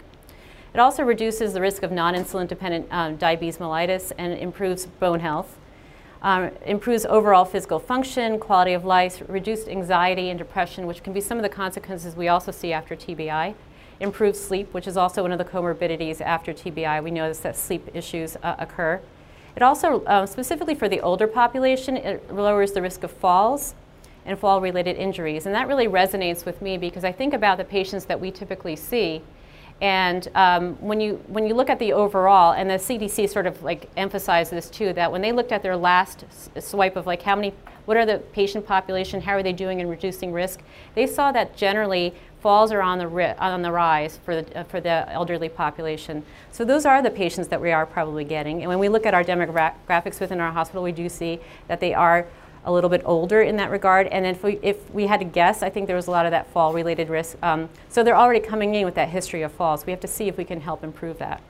It 0.74 0.80
also 0.80 1.04
reduces 1.04 1.54
the 1.54 1.62
risk 1.62 1.84
of 1.84 1.92
non-insulin 1.92 2.48
dependent 2.48 2.88
um, 2.92 3.16
diabetes 3.16 3.58
mellitus 3.58 4.12
and 4.18 4.34
improves 4.34 4.86
bone 4.86 5.22
health. 5.22 5.58
Um, 6.22 6.52
improves 6.66 7.06
overall 7.06 7.46
physical 7.46 7.80
function, 7.80 8.40
quality 8.40 8.74
of 8.74 8.84
life, 8.84 9.22
reduced 9.28 9.68
anxiety 9.68 10.30
and 10.30 10.40
depression, 10.40 10.88
which 10.88 11.04
can 11.04 11.14
be 11.14 11.22
some 11.22 11.38
of 11.38 11.44
the 11.44 11.50
consequences 11.50 12.16
we 12.16 12.28
also 12.28 12.52
see 12.52 12.74
after 12.74 12.96
TBI 12.96 13.54
improved 14.00 14.38
sleep, 14.38 14.74
which 14.74 14.88
is 14.88 14.98
also 14.98 15.22
one 15.22 15.32
of 15.32 15.38
the 15.38 15.46
comorbidities 15.46 16.22
after 16.22 16.54
TBI. 16.54 17.04
We 17.04 17.12
notice 17.12 17.40
that 17.40 17.56
sleep 17.56 17.90
issues 17.94 18.36
uh, 18.44 18.56
occur. 18.60 19.02
It 19.56 19.62
also, 19.62 20.04
uh, 20.04 20.26
specifically 20.26 20.76
for 20.76 20.90
the 20.90 21.00
older 21.00 21.28
population, 21.28 21.96
it 21.96 22.34
lowers 22.34 22.74
the 22.74 22.82
risk 22.82 23.04
of 23.04 23.12
falls 23.12 23.74
and 24.26 24.38
fall-related 24.38 24.98
injuries. 24.98 25.46
And 25.46 25.56
that 25.56 25.68
really 25.68 25.88
resonates 25.88 26.46
with 26.46 26.62
me 26.62 26.78
because 26.78 27.04
I 27.04 27.12
think 27.12 27.34
about 27.34 27.58
the 27.58 27.64
patients 27.64 28.06
that 28.06 28.20
we 28.20 28.32
typically 28.32 28.76
see. 28.76 29.22
And 29.82 30.30
um, 30.36 30.76
when, 30.76 31.02
you, 31.02 31.22
when 31.28 31.46
you 31.48 31.54
look 31.54 31.70
at 31.70 31.80
the 31.80 31.92
overall, 31.94 32.54
and 32.54 32.70
the 32.70 32.76
CDC 32.76 33.30
sort 33.30 33.46
of 33.46 33.62
like 33.62 33.90
emphasized 33.98 34.52
this 34.52 34.70
too, 34.70 34.94
that 34.94 35.12
when 35.12 35.22
they 35.22 35.32
looked 35.32 35.52
at 35.52 35.62
their 35.64 35.76
last 35.76 36.24
swipe 36.60 36.96
of 36.96 37.06
like 37.06 37.22
how 37.22 37.36
many, 37.36 37.54
what 37.84 37.98
are 37.98 38.06
the 38.06 38.20
patient 38.32 38.66
population, 38.66 39.22
how 39.22 39.34
are 39.34 39.44
they 39.44 39.54
doing 39.54 39.82
in 39.82 39.88
reducing 39.88 40.32
risk, 40.32 40.62
they 40.96 41.06
saw 41.06 41.32
that 41.34 41.58
generally 41.58 42.14
falls 42.46 42.72
are 42.72 42.82
on 42.82 43.00
the, 43.00 43.44
on 43.44 43.64
the 43.64 43.72
rise 43.72 44.20
for 44.24 44.44
the, 44.44 44.60
uh, 44.60 44.64
for 44.66 44.80
the 44.80 45.12
elderly 45.12 45.50
population. 45.50 46.24
So 46.52 46.64
those 46.64 46.86
are 46.86 47.02
the 47.02 47.10
patients 47.10 47.48
that 47.48 47.60
we 47.60 47.72
are 47.72 47.88
probably 47.88 48.24
getting. 48.24 48.62
And 48.62 48.70
when 48.70 48.78
we 48.78 48.88
look 48.88 49.08
at 49.08 49.16
our 49.16 49.24
demographics 49.24 50.20
within 50.20 50.40
our 50.40 50.52
hospital, 50.52 50.84
we 50.84 50.92
do 50.92 51.10
see 51.10 51.40
that 51.68 51.80
they 51.80 51.94
are 51.96 52.28
a 52.66 52.72
little 52.72 52.90
bit 52.90 53.02
older 53.06 53.42
in 53.42 53.56
that 53.58 53.70
regard. 53.72 54.08
And 54.08 54.26
if 54.26 54.44
we, 54.44 54.60
if 54.62 54.92
we 54.92 55.08
had 55.08 55.20
to 55.20 55.26
guess, 55.26 55.64
I 55.64 55.70
think 55.70 55.88
there 55.88 55.96
was 55.96 56.08
a 56.08 56.12
lot 56.12 56.26
of 56.26 56.32
that 56.32 56.48
fall 56.48 56.74
related 56.74 57.10
risk. 57.10 57.38
Um, 57.42 57.70
so 57.90 58.04
they're 58.04 58.18
already 58.18 58.40
coming 58.40 58.76
in 58.76 58.86
with 58.86 58.96
that 58.96 59.10
history 59.10 59.44
of 59.44 59.52
falls. 59.52 59.86
We 59.86 59.92
have 59.92 60.02
to 60.02 60.08
see 60.08 60.28
if 60.28 60.38
we 60.38 60.44
can 60.44 60.62
help 60.62 60.84
improve 60.84 61.20
that. 61.20 61.42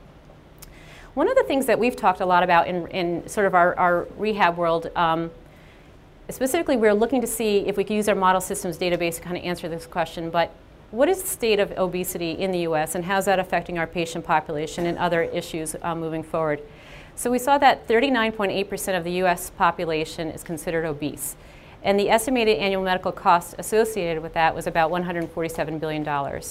One 1.14 1.30
of 1.30 1.36
the 1.36 1.44
things 1.44 1.66
that 1.68 1.80
we've 1.80 1.96
talked 1.96 2.20
a 2.20 2.26
lot 2.26 2.44
about 2.44 2.68
in, 2.68 2.88
in 2.88 3.28
sort 3.28 3.48
of 3.48 3.56
our, 3.56 3.74
our 3.80 4.08
rehab 4.18 4.58
world, 4.58 4.92
um, 4.98 5.32
specifically 6.30 6.76
we're 6.76 6.94
looking 6.94 7.22
to 7.22 7.28
see 7.28 7.60
if 7.60 7.78
we 7.78 7.86
can 7.86 7.96
use 7.96 8.10
our 8.10 8.16
model 8.16 8.42
systems 8.42 8.78
database 8.78 9.16
to 9.16 9.22
kind 9.22 9.38
of 9.38 9.44
answer 9.44 9.70
this 9.70 9.86
question, 9.86 10.30
but 10.30 10.52
what 10.92 11.08
is 11.10 11.22
the 11.22 11.28
state 11.28 11.60
of 11.60 11.72
obesity 11.78 12.32
in 12.32 12.52
the 12.52 12.60
US 12.60 12.96
and 12.96 13.06
how 13.06 13.18
is 13.18 13.26
that 13.26 13.40
affecting 13.40 13.78
our 13.78 13.88
patient 13.88 14.26
population 14.26 14.86
and 14.86 14.98
other 14.98 15.24
issues 15.24 15.76
uh, 15.82 15.96
moving 15.96 16.22
forward? 16.22 16.62
So 17.18 17.32
we 17.32 17.40
saw 17.40 17.58
that 17.60 17.88
39.8% 17.88 18.98
of 18.98 19.04
the 19.06 19.12
US 19.24 19.50
population 19.50 20.30
is 20.30 20.44
considered 20.44 20.86
obese. 20.86 21.38
And 21.82 22.00
the 22.00 22.10
estimated 22.10 22.58
annual 22.58 22.84
medical 22.84 23.12
cost 23.12 23.56
associated 23.58 24.22
with 24.22 24.34
that 24.34 24.54
was 24.54 24.68
about 24.68 24.92
$147 24.92 25.80
billion. 25.80 26.42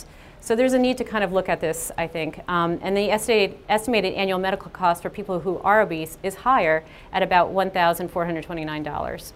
So 0.41 0.55
there's 0.55 0.73
a 0.73 0.79
need 0.79 0.97
to 0.99 1.05
kind 1.05 1.25
of 1.25 1.33
look 1.33 1.49
at 1.49 1.61
this, 1.61 1.91
I 1.99 2.07
think. 2.07 2.41
Um, 2.49 2.79
and 2.83 2.97
the 2.97 3.11
estimated, 3.11 3.59
estimated 3.69 4.15
annual 4.15 4.39
medical 4.39 4.71
cost 4.71 5.03
for 5.03 5.11
people 5.11 5.41
who 5.41 5.59
are 5.59 5.83
obese 5.83 6.19
is 6.23 6.35
higher 6.37 6.85
at 7.13 7.23
about 7.23 7.53
$1,429. 7.53 9.33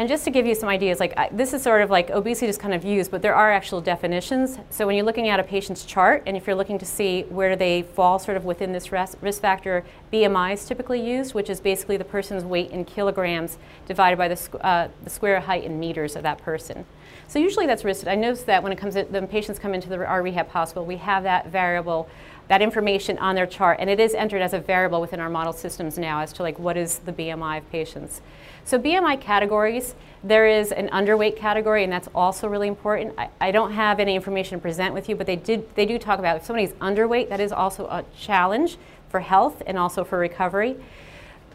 And 0.00 0.08
just 0.08 0.24
to 0.24 0.30
give 0.30 0.46
you 0.46 0.54
some 0.54 0.70
ideas, 0.70 0.98
like 0.98 1.14
this 1.30 1.52
is 1.52 1.62
sort 1.62 1.82
of 1.82 1.90
like 1.90 2.08
obesity 2.08 2.46
is 2.46 2.56
kind 2.56 2.72
of 2.72 2.86
used, 2.86 3.10
but 3.10 3.20
there 3.20 3.34
are 3.34 3.52
actual 3.52 3.82
definitions. 3.82 4.58
So 4.70 4.86
when 4.86 4.96
you're 4.96 5.04
looking 5.04 5.28
at 5.28 5.38
a 5.38 5.42
patient's 5.42 5.84
chart, 5.84 6.22
and 6.24 6.38
if 6.38 6.46
you're 6.46 6.56
looking 6.56 6.78
to 6.78 6.86
see 6.86 7.24
where 7.24 7.54
they 7.54 7.82
fall 7.82 8.18
sort 8.18 8.38
of 8.38 8.46
within 8.46 8.72
this 8.72 8.92
risk 8.92 9.42
factor, 9.42 9.84
BMI 10.10 10.54
is 10.54 10.64
typically 10.64 11.06
used, 11.06 11.34
which 11.34 11.50
is 11.50 11.60
basically 11.60 11.98
the 11.98 12.04
person's 12.06 12.44
weight 12.44 12.70
in 12.70 12.86
kilograms 12.86 13.58
divided 13.86 14.16
by 14.16 14.28
the, 14.28 14.64
uh, 14.64 14.88
the 15.04 15.10
square 15.10 15.38
height 15.38 15.64
in 15.64 15.78
meters 15.78 16.16
of 16.16 16.22
that 16.22 16.38
person. 16.38 16.86
So 17.28 17.38
usually 17.38 17.66
that's 17.66 17.84
risk. 17.84 18.06
I 18.06 18.14
notice 18.14 18.44
that 18.44 18.62
when 18.62 18.72
it 18.72 18.78
comes 18.78 18.94
to, 18.94 19.04
the 19.04 19.26
patients 19.26 19.58
come 19.58 19.74
into 19.74 19.90
the, 19.90 20.02
our 20.06 20.22
rehab 20.22 20.48
hospital, 20.48 20.86
we 20.86 20.96
have 20.96 21.24
that 21.24 21.48
variable 21.48 22.08
that 22.48 22.62
information 22.62 23.16
on 23.18 23.36
their 23.36 23.46
chart, 23.46 23.76
and 23.78 23.88
it 23.88 24.00
is 24.00 24.12
entered 24.12 24.42
as 24.42 24.52
a 24.52 24.58
variable 24.58 25.00
within 25.00 25.20
our 25.20 25.30
model 25.30 25.52
systems 25.52 25.96
now 25.96 26.18
as 26.18 26.32
to 26.32 26.42
like 26.42 26.58
what 26.58 26.76
is 26.76 26.98
the 26.98 27.12
BMI 27.12 27.58
of 27.58 27.70
patients. 27.70 28.22
So 28.70 28.78
BMI 28.78 29.20
categories, 29.20 29.96
there 30.22 30.46
is 30.46 30.70
an 30.70 30.90
underweight 30.90 31.36
category, 31.36 31.82
and 31.82 31.92
that's 31.92 32.08
also 32.14 32.46
really 32.46 32.68
important. 32.68 33.12
I, 33.18 33.28
I, 33.40 33.50
don't 33.50 33.72
have 33.72 33.98
any 33.98 34.14
information 34.14 34.58
to 34.58 34.62
present 34.62 34.94
with 34.94 35.08
you, 35.08 35.16
but 35.16 35.26
they 35.26 35.34
did 35.34 35.74
they 35.74 35.84
do 35.84 35.98
talk 35.98 36.20
about 36.20 36.36
if 36.36 36.44
somebody's 36.44 36.70
underweight, 36.74 37.30
that 37.30 37.40
is 37.40 37.50
also 37.50 37.86
a 37.86 38.04
challenge 38.16 38.78
for 39.08 39.18
health 39.18 39.60
and 39.66 39.76
also 39.76 40.04
for 40.04 40.20
recovery. 40.20 40.76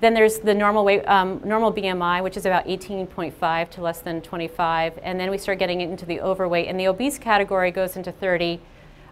Then 0.01 0.13
there's 0.13 0.39
the 0.39 0.53
normal 0.53 0.83
weight, 0.83 1.07
um, 1.07 1.39
normal 1.45 1.71
BMI, 1.71 2.21
which 2.21 2.35
is 2.35 2.45
about 2.45 2.65
18.5 2.65 3.69
to 3.69 3.81
less 3.81 4.01
than 4.01 4.21
25, 4.21 4.99
and 5.01 5.17
then 5.17 5.31
we 5.31 5.37
start 5.37 5.57
getting 5.57 5.79
into 5.79 6.05
the 6.05 6.19
overweight, 6.19 6.67
and 6.67 6.77
the 6.77 6.87
obese 6.87 7.17
category 7.17 7.71
goes 7.71 7.95
into 7.95 8.11
30 8.11 8.59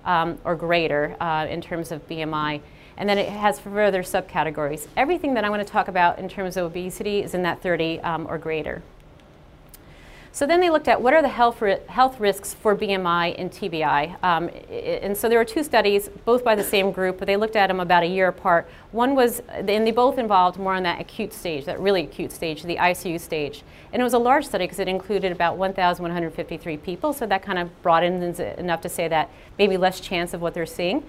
um, 0.04 0.38
or 0.44 0.58
greater 0.58 1.16
uh, 1.22 1.48
in 1.50 1.62
terms 1.62 1.90
of 1.90 2.06
BMI. 2.10 2.60
And 2.98 3.10
then 3.10 3.18
it 3.18 3.30
has 3.30 3.60
further 3.60 4.04
subcategories. 4.04 4.88
Everything 4.96 5.34
that 5.34 5.44
I'm 5.44 5.52
going 5.52 5.66
to 5.66 5.72
talk 5.72 5.88
about 5.88 6.20
in 6.20 6.30
terms 6.30 6.58
of 6.58 6.66
obesity 6.66 7.24
is 7.24 7.34
in 7.34 7.44
that 7.44 7.62
30 7.62 8.00
um, 8.02 8.28
or 8.28 8.38
greater. 8.38 8.82
So 10.36 10.48
then 10.48 10.62
they 10.62 10.72
looked 10.72 10.88
at 10.88 11.00
what 11.00 11.14
are 11.14 11.22
the 11.22 11.30
health, 11.30 11.62
ri 11.62 11.78
health 11.86 12.20
risks 12.20 12.56
for 12.56 12.76
BMI 12.76 13.36
and 13.38 13.52
TBI. 13.52 14.24
Um, 14.24 14.50
and 14.68 15.16
so 15.16 15.30
there 15.30 15.38
were 15.38 15.46
two 15.46 15.64
studies, 15.64 16.10
both 16.26 16.44
by 16.44 16.56
the 16.56 16.64
same 16.64 16.92
group, 16.92 17.20
but 17.20 17.28
they 17.28 17.38
looked 17.38 17.56
at 17.56 17.68
them 17.68 17.80
about 17.80 18.02
a 18.02 18.08
year 18.08 18.30
apart. 18.30 18.68
One 18.92 19.14
was, 19.14 19.44
and 19.50 19.68
they 19.68 19.92
both 19.92 20.18
involved 20.18 20.58
more 20.58 20.74
on 20.74 20.82
that 20.84 21.00
acute 21.00 21.36
stage, 21.36 21.66
that 21.66 21.80
really 21.80 22.02
acute 22.06 22.32
stage, 22.32 22.64
the 22.64 22.78
ICU 22.78 23.20
stage. 23.20 23.62
And 23.92 24.02
it 24.02 24.04
was 24.04 24.16
a 24.16 24.20
large 24.20 24.48
study 24.48 24.66
because 24.66 24.80
it 24.80 24.88
included 24.88 25.32
about 25.32 25.58
1,153 25.58 26.78
people, 26.78 27.14
so 27.14 27.28
that 27.28 27.44
kind 27.44 27.60
of 27.60 27.70
broadens 27.84 28.40
enough 28.40 28.82
to 28.82 28.90
say 28.90 29.08
that 29.08 29.30
maybe 29.60 29.78
less 29.78 30.00
chance 30.00 30.34
of 30.34 30.42
what 30.42 30.56
they're 30.56 30.66
seeing. 30.66 31.04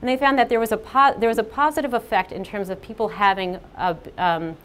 And 0.00 0.08
they 0.08 0.16
found 0.16 0.38
that 0.38 0.48
there 0.48 0.60
was 0.60 0.72
a, 0.72 1.14
there 1.18 1.28
was 1.28 1.38
a 1.38 1.44
positive 1.44 1.94
effect 1.94 2.32
in 2.32 2.44
terms 2.44 2.68
of 2.68 2.82
people 2.82 3.08
having 3.08 3.58
a, 3.76 3.96
um, 4.18 4.56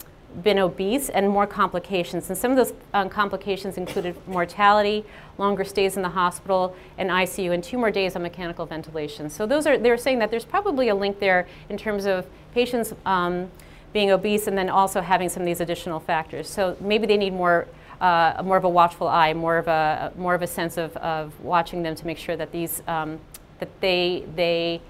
been 0.42 0.58
obese 0.58 1.08
and 1.08 1.28
more 1.28 1.46
complications. 1.46 2.28
And 2.28 2.38
some 2.38 2.50
of 2.50 2.56
those 2.56 2.72
um, 2.94 3.08
complications 3.08 3.76
included 3.76 4.16
mortality, 4.26 5.04
longer 5.38 5.64
stays 5.64 5.96
in 5.96 6.02
the 6.02 6.08
hospital 6.08 6.74
and 6.96 7.10
ICU, 7.10 7.52
and 7.52 7.62
two 7.62 7.78
more 7.78 7.90
days 7.90 8.16
on 8.16 8.22
mechanical 8.22 8.66
ventilation. 8.66 9.28
So 9.28 9.46
those 9.46 9.66
are, 9.66 9.76
they're 9.76 9.98
saying 9.98 10.18
that 10.20 10.30
there's 10.30 10.44
probably 10.44 10.88
a 10.88 10.94
link 10.94 11.18
there 11.18 11.46
in 11.68 11.76
terms 11.76 12.06
of 12.06 12.26
patients 12.54 12.94
um, 13.04 13.50
being 13.92 14.10
obese 14.10 14.46
and 14.46 14.56
then 14.56 14.68
also 14.70 15.00
having 15.00 15.28
some 15.28 15.42
of 15.42 15.46
these 15.46 15.60
additional 15.60 16.00
factors. 16.00 16.48
So 16.48 16.76
maybe 16.80 17.06
they 17.06 17.18
need 17.18 17.34
more, 17.34 17.66
uh, 18.00 18.42
more 18.44 18.56
of 18.56 18.64
a 18.64 18.68
watchful 18.68 19.08
eye, 19.08 19.34
more 19.34 19.58
of 19.58 19.68
a, 19.68 20.12
more 20.16 20.34
of 20.34 20.42
a 20.42 20.46
sense 20.46 20.78
of, 20.78 20.96
of 20.96 21.38
watching 21.40 21.82
them 21.82 21.94
to 21.94 22.06
make 22.06 22.18
sure 22.18 22.36
that 22.36 22.52
these, 22.52 22.82
um, 22.86 23.18
that 23.58 23.68
they, 23.80 24.24
they, 24.34 24.80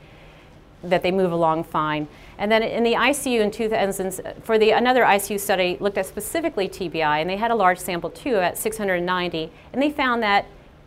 that 0.83 1.03
they 1.03 1.11
move 1.11 1.33
along 1.33 1.65
fine. 1.65 2.09
And 2.39 2.51
then 2.51 2.63
in 2.63 2.83
the 2.83 2.95
ICU 2.95 3.41
in 3.41 3.51
2000, 3.51 4.21
for 4.43 4.59
the 4.59 4.71
another 4.71 5.03
ICU 5.05 5.39
study 5.39 5.77
looked 5.81 5.99
at 5.99 6.07
specifically 6.07 6.69
TBI, 6.69 7.21
and 7.21 7.31
they 7.31 7.37
had 7.37 7.51
a 7.51 7.55
large 7.55 7.79
sample 7.79 8.11
too 8.11 8.37
at 8.37 8.59
690, 8.59 9.51
and 9.73 9.83
they 9.83 9.91
found 9.91 10.23
that 10.23 10.47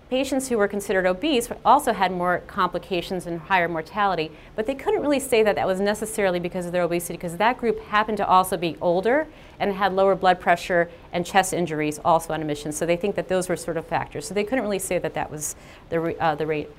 patients 0.10 0.50
who 0.50 0.58
were 0.58 0.68
considered 0.68 1.06
obese 1.06 1.50
also 1.64 1.92
had 1.92 2.12
more 2.12 2.44
complications 2.46 3.26
and 3.26 3.40
higher 3.40 3.68
mortality, 3.68 4.32
but 4.56 4.68
they 4.68 4.76
couldn't 4.76 5.02
really 5.02 5.20
say 5.20 5.42
that 5.42 5.56
that 5.56 5.66
was 5.66 5.80
necessarily 5.80 6.40
because 6.40 6.66
of 6.66 6.72
their 6.72 6.84
obesity, 6.84 7.14
because 7.14 7.38
that 7.38 7.58
group 7.58 7.80
happened 7.86 8.18
to 8.18 8.28
also 8.28 8.56
be 8.56 8.78
older 8.82 9.28
and 9.60 9.74
had 9.74 9.94
lower 9.94 10.16
blood 10.16 10.40
pressure 10.40 10.90
and 11.12 11.26
chest 11.26 11.54
injuries 11.54 12.00
also 12.06 12.34
on 12.34 12.42
admission. 12.42 12.72
So 12.72 12.86
they 12.86 12.98
think 12.98 13.16
that 13.16 13.30
those 13.30 13.50
were 13.50 13.56
sort 13.56 13.78
of 13.78 13.86
factors. 13.88 14.28
So 14.28 14.34
they 14.34 14.44
couldn't 14.44 14.64
really 14.64 14.80
say 14.80 15.00
that 15.00 15.14
that 15.16 15.32
was 15.32 15.56
the, 15.90 16.16
uh, 16.22 16.36
the 16.36 16.46
rate. 16.46 16.70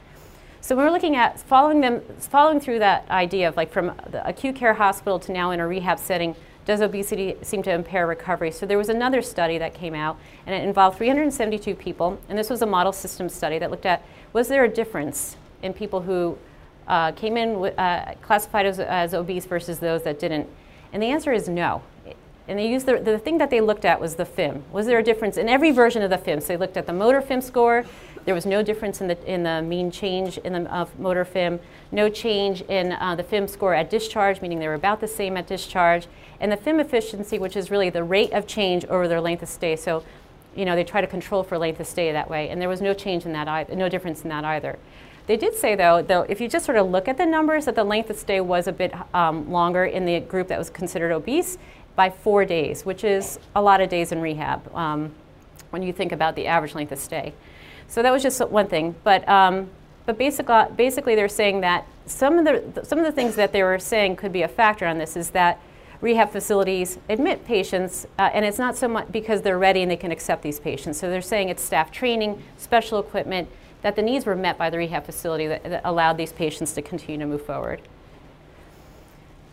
So 0.66 0.74
we're 0.74 0.90
looking 0.90 1.14
at 1.14 1.38
following 1.38 1.80
them, 1.80 2.02
following 2.18 2.58
through 2.58 2.80
that 2.80 3.08
idea 3.08 3.48
of 3.48 3.56
like 3.56 3.70
from 3.70 3.92
the 4.10 4.26
acute 4.26 4.56
care 4.56 4.74
hospital 4.74 5.20
to 5.20 5.30
now 5.30 5.52
in 5.52 5.60
a 5.60 5.68
rehab 5.68 5.96
setting, 5.96 6.34
does 6.64 6.80
obesity 6.80 7.36
seem 7.42 7.62
to 7.62 7.70
impair 7.70 8.04
recovery? 8.04 8.50
So 8.50 8.66
there 8.66 8.76
was 8.76 8.88
another 8.88 9.22
study 9.22 9.58
that 9.58 9.74
came 9.74 9.94
out, 9.94 10.18
and 10.44 10.52
it 10.52 10.66
involved 10.66 10.98
372 10.98 11.76
people, 11.76 12.18
and 12.28 12.36
this 12.36 12.50
was 12.50 12.62
a 12.62 12.66
model 12.66 12.92
system 12.92 13.28
study 13.28 13.60
that 13.60 13.70
looked 13.70 13.86
at 13.86 14.02
was 14.32 14.48
there 14.48 14.64
a 14.64 14.68
difference 14.68 15.36
in 15.62 15.72
people 15.72 16.00
who 16.02 16.36
uh, 16.88 17.12
came 17.12 17.36
in 17.36 17.64
uh, 17.78 18.14
classified 18.20 18.66
as, 18.66 18.80
as 18.80 19.14
obese 19.14 19.46
versus 19.46 19.78
those 19.78 20.02
that 20.02 20.18
didn't? 20.18 20.48
And 20.92 21.00
the 21.00 21.06
answer 21.06 21.32
is 21.32 21.48
no. 21.48 21.82
And 22.48 22.58
they 22.58 22.68
used 22.68 22.86
the, 22.86 22.98
the 22.98 23.20
thing 23.20 23.38
that 23.38 23.50
they 23.50 23.60
looked 23.60 23.84
at 23.84 24.00
was 24.00 24.16
the 24.16 24.24
FIM. 24.24 24.62
Was 24.72 24.86
there 24.86 24.98
a 24.98 25.02
difference 25.02 25.36
in 25.36 25.48
every 25.48 25.70
version 25.70 26.02
of 26.02 26.10
the 26.10 26.18
FIM? 26.18 26.40
So 26.40 26.48
they 26.48 26.56
looked 26.56 26.76
at 26.76 26.86
the 26.86 26.92
motor 26.92 27.20
FIM 27.20 27.42
score, 27.42 27.84
there 28.26 28.34
was 28.34 28.44
no 28.44 28.62
difference 28.62 29.00
in 29.00 29.06
the, 29.06 29.32
in 29.32 29.44
the 29.44 29.62
mean 29.62 29.90
change 29.90 30.36
in 30.38 30.52
the 30.52 30.72
uh, 30.72 30.86
motor 30.98 31.24
FIM, 31.24 31.60
no 31.92 32.10
change 32.10 32.60
in 32.62 32.92
uh, 32.92 33.14
the 33.14 33.22
FIM 33.22 33.48
score 33.48 33.72
at 33.72 33.88
discharge, 33.88 34.42
meaning 34.42 34.58
they 34.58 34.68
were 34.68 34.74
about 34.74 35.00
the 35.00 35.08
same 35.08 35.36
at 35.36 35.46
discharge, 35.46 36.08
and 36.40 36.50
the 36.50 36.56
FIM 36.56 36.80
efficiency, 36.80 37.38
which 37.38 37.56
is 37.56 37.70
really 37.70 37.88
the 37.88 38.02
rate 38.04 38.32
of 38.32 38.46
change 38.46 38.84
over 38.86 39.06
their 39.06 39.20
length 39.20 39.44
of 39.44 39.48
stay. 39.48 39.76
So, 39.76 40.04
you 40.56 40.64
know, 40.64 40.74
they 40.74 40.82
try 40.82 41.00
to 41.00 41.06
control 41.06 41.44
for 41.44 41.56
length 41.56 41.78
of 41.78 41.86
stay 41.86 42.10
that 42.10 42.28
way, 42.28 42.48
and 42.48 42.60
there 42.60 42.68
was 42.68 42.80
no 42.80 42.94
change 42.94 43.24
in 43.24 43.32
that, 43.32 43.72
no 43.74 43.88
difference 43.88 44.22
in 44.22 44.28
that 44.30 44.44
either. 44.44 44.76
They 45.28 45.36
did 45.36 45.54
say, 45.54 45.76
though, 45.76 46.02
though, 46.02 46.22
if 46.22 46.40
you 46.40 46.48
just 46.48 46.64
sort 46.64 46.78
of 46.78 46.88
look 46.88 47.06
at 47.08 47.18
the 47.18 47.26
numbers, 47.26 47.64
that 47.66 47.76
the 47.76 47.84
length 47.84 48.10
of 48.10 48.16
stay 48.16 48.40
was 48.40 48.66
a 48.66 48.72
bit 48.72 48.92
um, 49.14 49.50
longer 49.50 49.84
in 49.84 50.04
the 50.04 50.20
group 50.20 50.48
that 50.48 50.58
was 50.58 50.70
considered 50.70 51.12
obese 51.12 51.58
by 51.94 52.10
four 52.10 52.44
days, 52.44 52.84
which 52.84 53.04
is 53.04 53.38
a 53.54 53.62
lot 53.62 53.80
of 53.80 53.88
days 53.88 54.10
in 54.12 54.20
rehab 54.20 54.74
um, 54.74 55.12
when 55.70 55.82
you 55.82 55.92
think 55.92 56.12
about 56.12 56.34
the 56.36 56.46
average 56.46 56.74
length 56.74 56.92
of 56.92 56.98
stay. 56.98 57.32
So 57.88 58.02
that 58.02 58.12
was 58.12 58.22
just 58.22 58.40
one 58.48 58.66
thing. 58.66 58.94
But, 59.04 59.28
um, 59.28 59.70
but 60.04 60.18
basically, 60.18 60.64
basically, 60.76 61.14
they're 61.14 61.28
saying 61.28 61.60
that 61.60 61.86
some 62.06 62.38
of, 62.38 62.44
the, 62.44 62.84
some 62.84 62.98
of 62.98 63.04
the 63.04 63.12
things 63.12 63.36
that 63.36 63.52
they 63.52 63.62
were 63.62 63.78
saying 63.78 64.16
could 64.16 64.32
be 64.32 64.42
a 64.42 64.48
factor 64.48 64.86
on 64.86 64.98
this 64.98 65.16
is 65.16 65.30
that 65.30 65.60
rehab 66.00 66.30
facilities 66.30 66.98
admit 67.08 67.44
patients, 67.44 68.06
uh, 68.18 68.30
and 68.32 68.44
it's 68.44 68.58
not 68.58 68.76
so 68.76 68.86
much 68.86 69.10
because 69.10 69.42
they're 69.42 69.58
ready 69.58 69.82
and 69.82 69.90
they 69.90 69.96
can 69.96 70.12
accept 70.12 70.42
these 70.42 70.60
patients. 70.60 70.98
So 70.98 71.10
they're 71.10 71.22
saying 71.22 71.48
it's 71.48 71.62
staff 71.62 71.90
training, 71.90 72.42
special 72.58 73.00
equipment, 73.00 73.48
that 73.82 73.96
the 73.96 74.02
needs 74.02 74.26
were 74.26 74.36
met 74.36 74.58
by 74.58 74.70
the 74.70 74.78
rehab 74.78 75.04
facility 75.04 75.46
that, 75.46 75.62
that 75.64 75.82
allowed 75.84 76.16
these 76.16 76.32
patients 76.32 76.72
to 76.72 76.82
continue 76.82 77.18
to 77.18 77.26
move 77.26 77.44
forward. 77.44 77.80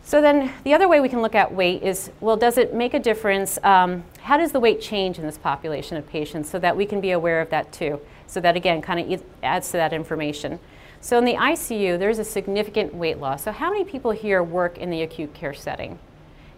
So 0.04 0.20
then 0.20 0.52
the 0.64 0.74
other 0.74 0.86
way 0.86 1.00
we 1.00 1.08
can 1.08 1.22
look 1.22 1.34
at 1.34 1.54
weight 1.54 1.82
is, 1.82 2.10
well, 2.20 2.36
does 2.36 2.58
it 2.58 2.74
make 2.74 2.92
a 2.92 2.98
difference? 2.98 3.58
Um, 3.64 4.04
how 4.20 4.36
does 4.36 4.52
the 4.52 4.60
weight 4.60 4.80
change 4.80 5.18
in 5.18 5.24
this 5.24 5.38
population 5.38 5.96
of 5.96 6.06
patients 6.06 6.50
so 6.50 6.58
that 6.58 6.76
we 6.76 6.84
can 6.84 7.00
be 7.00 7.10
aware 7.10 7.40
of 7.40 7.48
that 7.50 7.72
too? 7.72 8.00
So 8.26 8.40
that 8.40 8.56
again 8.56 8.82
kind 8.82 9.12
of 9.12 9.22
adds 9.42 9.70
to 9.70 9.76
that 9.76 9.92
information. 9.92 10.58
So 11.00 11.18
in 11.18 11.24
the 11.24 11.34
ICU, 11.34 11.98
there's 11.98 12.18
a 12.18 12.24
significant 12.24 12.94
weight 12.94 13.18
loss. 13.18 13.44
So 13.44 13.52
how 13.52 13.70
many 13.70 13.84
people 13.84 14.10
here 14.10 14.42
work 14.42 14.78
in 14.78 14.90
the 14.90 15.02
acute 15.02 15.34
care 15.34 15.52
setting? 15.52 15.98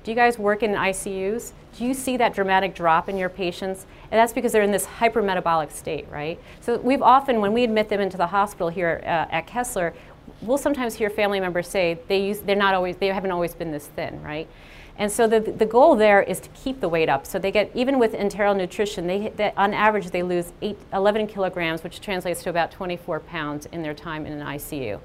Do 0.04 0.12
you 0.12 0.14
guys 0.14 0.38
work 0.38 0.62
in 0.62 0.70
ICUs? 0.70 1.50
Do 1.76 1.85
you 1.85 1.92
see 1.92 2.16
that 2.16 2.32
dramatic 2.32 2.73
drop 2.73 3.08
in 3.08 3.16
your 3.16 3.28
patients? 3.28 3.87
And 4.12 4.18
that's 4.20 4.32
because 4.32 4.52
they're 4.52 4.62
in 4.62 4.70
this 4.70 4.87
hypermetabolic 4.87 5.73
state, 5.73 6.06
right? 6.12 6.40
So 6.61 6.78
we've 6.78 7.02
often, 7.02 7.40
when 7.40 7.52
we 7.52 7.64
admit 7.64 7.88
them 7.88 8.00
into 8.00 8.16
the 8.16 8.28
hospital 8.28 8.68
here 8.68 9.00
uh, 9.02 9.26
at 9.35 9.49
Kessler, 9.49 9.94
we'll 10.42 10.58
sometimes 10.58 10.94
hear 10.94 11.11
family 11.11 11.40
members 11.40 11.66
say 11.66 11.99
they 12.06 12.25
use, 12.25 12.38
they're 12.38 12.54
not 12.54 12.73
always, 12.73 12.96
they 12.99 13.08
haven't 13.08 13.32
always 13.32 13.52
been 13.52 13.73
this 13.73 13.88
thin, 13.88 14.23
right? 14.23 14.49
And 14.98 15.12
so 15.12 15.26
the, 15.26 15.40
the 15.40 15.66
goal 15.66 15.94
there 15.94 16.22
is 16.22 16.40
to 16.40 16.48
keep 16.50 16.80
the 16.80 16.88
weight 16.88 17.08
up. 17.08 17.26
So 17.26 17.38
they 17.38 17.50
get, 17.50 17.70
even 17.74 17.98
with 17.98 18.12
enteral 18.12 18.56
nutrition, 18.56 19.06
they, 19.06 19.28
they, 19.28 19.52
on 19.56 19.74
average 19.74 20.10
they 20.10 20.22
lose 20.22 20.52
eight, 20.62 20.78
11 20.92 21.26
kilograms, 21.26 21.84
which 21.84 22.00
translates 22.00 22.42
to 22.44 22.50
about 22.50 22.70
24 22.70 23.20
pounds 23.20 23.66
in 23.66 23.82
their 23.82 23.92
time 23.92 24.24
in 24.24 24.32
an 24.32 24.46
ICU. 24.46 25.00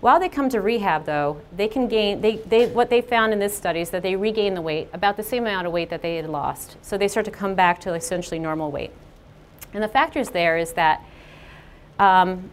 While 0.00 0.18
they 0.18 0.28
come 0.28 0.48
to 0.48 0.60
rehab, 0.60 1.06
though, 1.06 1.40
they 1.56 1.68
can 1.68 1.86
gain, 1.86 2.20
they, 2.20 2.36
they, 2.36 2.66
what 2.66 2.90
they 2.90 3.00
found 3.00 3.32
in 3.32 3.38
this 3.38 3.56
study 3.56 3.80
is 3.80 3.90
that 3.90 4.02
they 4.02 4.16
regain 4.16 4.54
the 4.54 4.60
weight, 4.60 4.88
about 4.92 5.16
the 5.16 5.22
same 5.22 5.44
amount 5.44 5.66
of 5.66 5.72
weight 5.72 5.90
that 5.90 6.02
they 6.02 6.16
had 6.16 6.28
lost. 6.28 6.76
So 6.82 6.98
they 6.98 7.08
start 7.08 7.24
to 7.26 7.30
come 7.30 7.54
back 7.54 7.80
to 7.82 7.94
essentially 7.94 8.40
normal 8.40 8.70
weight. 8.70 8.90
And 9.72 9.82
the 9.82 9.88
factors 9.88 10.30
there 10.30 10.58
is 10.58 10.72
that 10.72 11.04
um, 11.98 12.50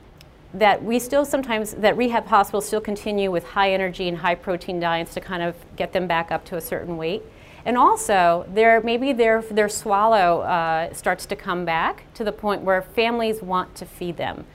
that 0.54 0.84
we 0.84 0.98
still 0.98 1.26
sometimes, 1.26 1.74
that 1.74 1.96
rehab 1.96 2.26
hospitals 2.26 2.66
still 2.66 2.82
continue 2.82 3.30
with 3.30 3.44
high 3.44 3.72
energy 3.72 4.08
and 4.08 4.18
high 4.18 4.36
protein 4.36 4.80
diets 4.80 5.14
to 5.14 5.22
kind 5.22 5.44
of 5.44 5.56
get 5.76 5.94
them 5.94 6.08
back 6.08 6.32
up 6.32 6.44
to 6.46 6.56
a 6.56 6.62
certain 6.62 6.98
weight. 6.98 7.24
And 7.66 7.78
also, 7.78 8.48
their, 8.54 8.82
maybe 8.82 9.14
their, 9.14 9.42
their 9.44 9.70
swallow 9.70 10.42
uh, 10.42 10.94
starts 10.94 11.26
to 11.28 11.36
come 11.36 11.66
back 11.66 12.12
to 12.16 12.24
the 12.24 12.32
point 12.32 12.62
where 12.62 12.82
families 12.82 13.42
want 13.42 13.76
to 13.76 13.86
feed 13.86 14.18
them. 14.18 14.46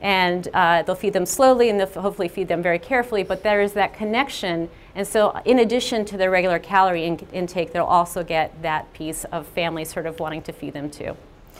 And 0.00 0.48
uh, 0.54 0.82
they'll 0.82 0.94
feed 0.94 1.12
them 1.12 1.26
slowly 1.26 1.68
and 1.68 1.80
they'll 1.80 2.00
hopefully 2.00 2.28
feed 2.28 2.48
them 2.48 2.62
very 2.62 2.78
carefully, 2.78 3.22
but 3.22 3.42
there 3.42 3.60
is 3.60 3.72
that 3.72 3.92
connection. 3.92 4.70
And 4.94 5.06
so, 5.06 5.40
in 5.44 5.58
addition 5.58 6.04
to 6.06 6.16
their 6.16 6.30
regular 6.30 6.58
calorie 6.58 7.04
in 7.04 7.18
intake, 7.32 7.72
they'll 7.72 7.84
also 7.84 8.22
get 8.22 8.62
that 8.62 8.90
piece 8.92 9.24
of 9.24 9.46
families 9.48 9.92
sort 9.92 10.06
of 10.06 10.18
wanting 10.20 10.42
to 10.42 10.52
feed 10.52 10.72
them 10.74 10.90
too, 10.90 11.16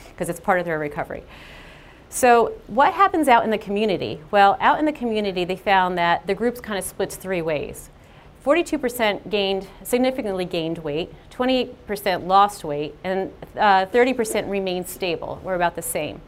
because 0.09 0.29
it's 0.29 0.39
part 0.39 0.59
of 0.59 0.65
their 0.65 0.79
recovery. 0.79 1.23
So 2.13 2.51
what 2.67 2.93
happens 2.93 3.29
out 3.29 3.45
in 3.45 3.51
the 3.51 3.57
community? 3.57 4.19
Well, 4.31 4.57
out 4.59 4.79
in 4.79 4.85
the 4.85 4.91
community, 4.91 5.45
they 5.45 5.55
found 5.55 5.97
that 5.97 6.27
the 6.27 6.35
groups 6.35 6.59
kind 6.59 6.77
of 6.77 6.83
splits 6.83 7.15
three 7.15 7.41
ways. 7.41 7.89
42% 8.45 9.29
gained, 9.29 9.67
significantly 9.81 10.43
gained 10.43 10.79
weight, 10.79 11.13
28% 11.31 12.27
lost 12.27 12.65
weight, 12.65 12.95
and 13.05 13.31
30% 13.55 14.43
uh, 14.43 14.47
remained 14.47 14.89
stable, 14.89 15.41
or 15.45 15.55
about 15.55 15.77
the 15.77 15.81
same. 15.81 16.19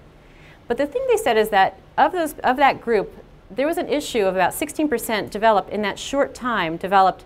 But 0.70 0.78
the 0.78 0.88
thing 0.88 1.06
they 1.10 1.18
said 1.18 1.38
is 1.38 1.50
that 1.50 1.78
of, 1.98 2.13
those, 2.13 2.36
of 2.46 2.56
that 2.58 2.80
group, 2.80 3.13
there 3.52 3.68
was 3.68 3.78
an 3.78 3.90
issue 3.90 4.25
of 4.25 4.36
about 4.36 4.54
16% 4.54 5.30
developed 5.32 5.70
in 5.70 5.82
that 5.82 6.00
short 6.00 6.34
time, 6.34 6.78
developed 6.78 7.25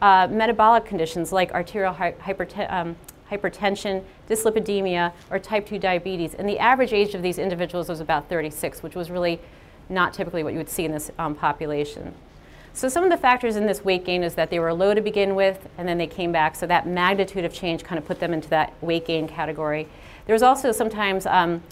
uh, 0.00 0.28
metabolic 0.30 0.84
conditions 0.84 1.32
like 1.32 1.50
arterial 1.52 1.94
hypertension, 1.94 2.72
um, 2.72 2.96
hypertension, 3.30 4.02
dyslipidemia, 4.28 5.12
or 5.30 5.38
type 5.38 5.66
2 5.66 5.78
diabetes. 5.78 6.34
And 6.34 6.48
the 6.48 6.58
average 6.58 6.92
age 6.92 7.14
of 7.14 7.22
these 7.22 7.38
individuals 7.38 7.88
was 7.88 8.00
about 8.00 8.28
36, 8.28 8.82
which 8.82 8.94
was 8.94 9.10
really 9.10 9.40
not 9.88 10.12
typically 10.12 10.42
what 10.42 10.52
you 10.52 10.58
would 10.58 10.68
see 10.68 10.84
in 10.84 10.92
this 10.92 11.10
um, 11.18 11.34
population. 11.34 12.14
So 12.78 12.88
some 12.88 13.02
of 13.02 13.10
the 13.10 13.16
factors 13.16 13.56
in 13.56 13.66
this 13.66 13.84
weight 13.84 14.04
gain 14.04 14.22
is 14.22 14.34
that 14.34 14.50
they 14.50 14.60
were 14.60 14.72
low 14.72 14.94
to 14.94 15.00
begin 15.00 15.34
with, 15.34 15.68
and 15.78 15.88
then 15.88 15.98
they 15.98 16.06
came 16.06 16.30
back. 16.30 16.54
So 16.54 16.66
that 16.66 16.86
magnitude 16.86 17.44
of 17.44 17.52
change 17.52 17.82
kind 17.82 17.98
of 17.98 18.06
put 18.06 18.20
them 18.20 18.32
into 18.32 18.48
that 18.50 18.72
weight 18.80 19.06
gain 19.06 19.26
category. 19.26 19.88
There's 20.26 20.42
also 20.42 20.70
sometimes, 20.70 21.26
um, 21.26 21.62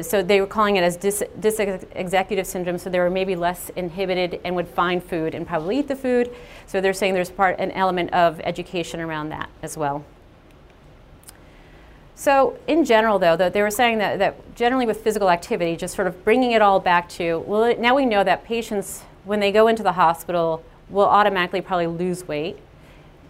so 0.00 0.22
they 0.22 0.40
were 0.40 0.46
calling 0.46 0.76
it 0.76 0.82
as 0.82 0.96
dys- 0.96 1.28
dysexecutive 1.38 2.46
syndrome. 2.46 2.78
So 2.78 2.88
they 2.88 3.00
were 3.00 3.10
maybe 3.10 3.36
less 3.36 3.70
inhibited 3.76 4.40
and 4.44 4.56
would 4.56 4.68
find 4.68 5.04
food 5.04 5.34
and 5.34 5.46
probably 5.46 5.80
eat 5.80 5.88
the 5.88 5.96
food. 5.96 6.34
So 6.66 6.80
they're 6.80 6.94
saying 6.94 7.14
there's 7.14 7.30
part 7.30 7.58
an 7.58 7.72
element 7.72 8.12
of 8.14 8.40
education 8.40 9.00
around 9.00 9.30
that 9.30 9.50
as 9.62 9.76
well. 9.76 10.04
So 12.18 12.58
in 12.66 12.86
general, 12.86 13.18
though, 13.18 13.36
they 13.36 13.60
were 13.60 13.70
saying 13.70 13.98
that, 13.98 14.18
that 14.18 14.56
generally 14.56 14.86
with 14.86 15.02
physical 15.02 15.28
activity, 15.28 15.76
just 15.76 15.94
sort 15.94 16.08
of 16.08 16.24
bringing 16.24 16.52
it 16.52 16.62
all 16.62 16.80
back 16.80 17.10
to, 17.10 17.40
well, 17.40 17.76
now 17.78 17.94
we 17.94 18.06
know 18.06 18.24
that 18.24 18.42
patients, 18.42 19.02
when 19.24 19.38
they 19.38 19.52
go 19.52 19.68
into 19.68 19.82
the 19.82 19.92
hospital, 19.92 20.64
will 20.88 21.04
automatically 21.04 21.60
probably 21.60 21.86
lose 21.86 22.26
weight. 22.26 22.56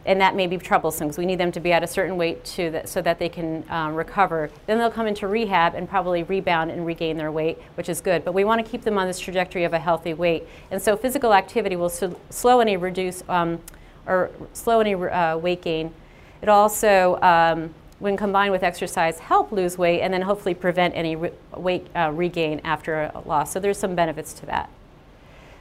And 0.05 0.21
that 0.21 0.37
may 0.37 0.47
be 0.47 0.57
troublesome 0.57 1.09
because 1.09 1.19
we 1.19 1.27
need 1.27 1.41
them 1.41 1.51
to 1.51 1.59
be 1.59 1.73
at 1.73 1.83
a 1.83 1.87
certain 1.89 2.17
weight 2.17 2.45
to 2.45 2.87
so 2.87 3.03
that 3.03 3.19
they 3.19 3.29
can 3.29 3.65
um, 3.71 3.97
recover. 3.97 4.51
Then 4.67 4.79
they'll 4.79 4.89
come 4.89 5.09
into 5.09 5.27
rehab 5.27 5.75
and 5.75 5.89
probably 5.89 6.23
rebound 6.23 6.71
and 6.71 6.87
regain 6.87 7.17
their 7.17 7.33
weight, 7.33 7.59
which 7.75 7.89
is 7.89 8.01
good. 8.01 8.25
But 8.25 8.35
we 8.35 8.45
want 8.45 8.65
to 8.65 8.71
keep 8.71 8.83
them 8.83 8.99
on 8.99 9.09
this 9.09 9.19
trajectory 9.19 9.65
of 9.65 9.73
a 9.73 9.81
healthy 9.81 10.15
weight. 10.15 10.47
And 10.71 10.81
so 10.81 10.97
physical 10.97 11.35
activity 11.35 11.75
will 11.75 11.91
slow 12.31 12.61
any 12.61 12.77
reduce 12.77 13.25
um, 13.29 13.61
or 14.07 14.31
slow 14.53 14.79
any 14.79 14.95
uh, 14.95 15.39
weight 15.39 15.63
gain. 15.63 15.93
It 16.41 16.49
also 16.49 17.21
um, 17.21 17.75
when 17.99 18.17
combined 18.17 18.53
with 18.53 18.63
exercise, 18.63 19.19
help 19.19 19.53
lose 19.53 19.79
weight 19.79 20.01
and 20.03 20.13
then 20.13 20.23
hopefully 20.23 20.55
prevent 20.55 20.95
any 20.95 21.17
re 21.17 21.31
weight 21.57 21.87
uh, 21.97 22.11
regain 22.13 22.61
after 22.65 23.11
a 23.15 23.23
loss. 23.25 23.53
So 23.53 23.61
there's 23.61 23.79
some 23.79 23.95
benefits 23.95 24.33
to 24.35 24.47
that. 24.47 24.71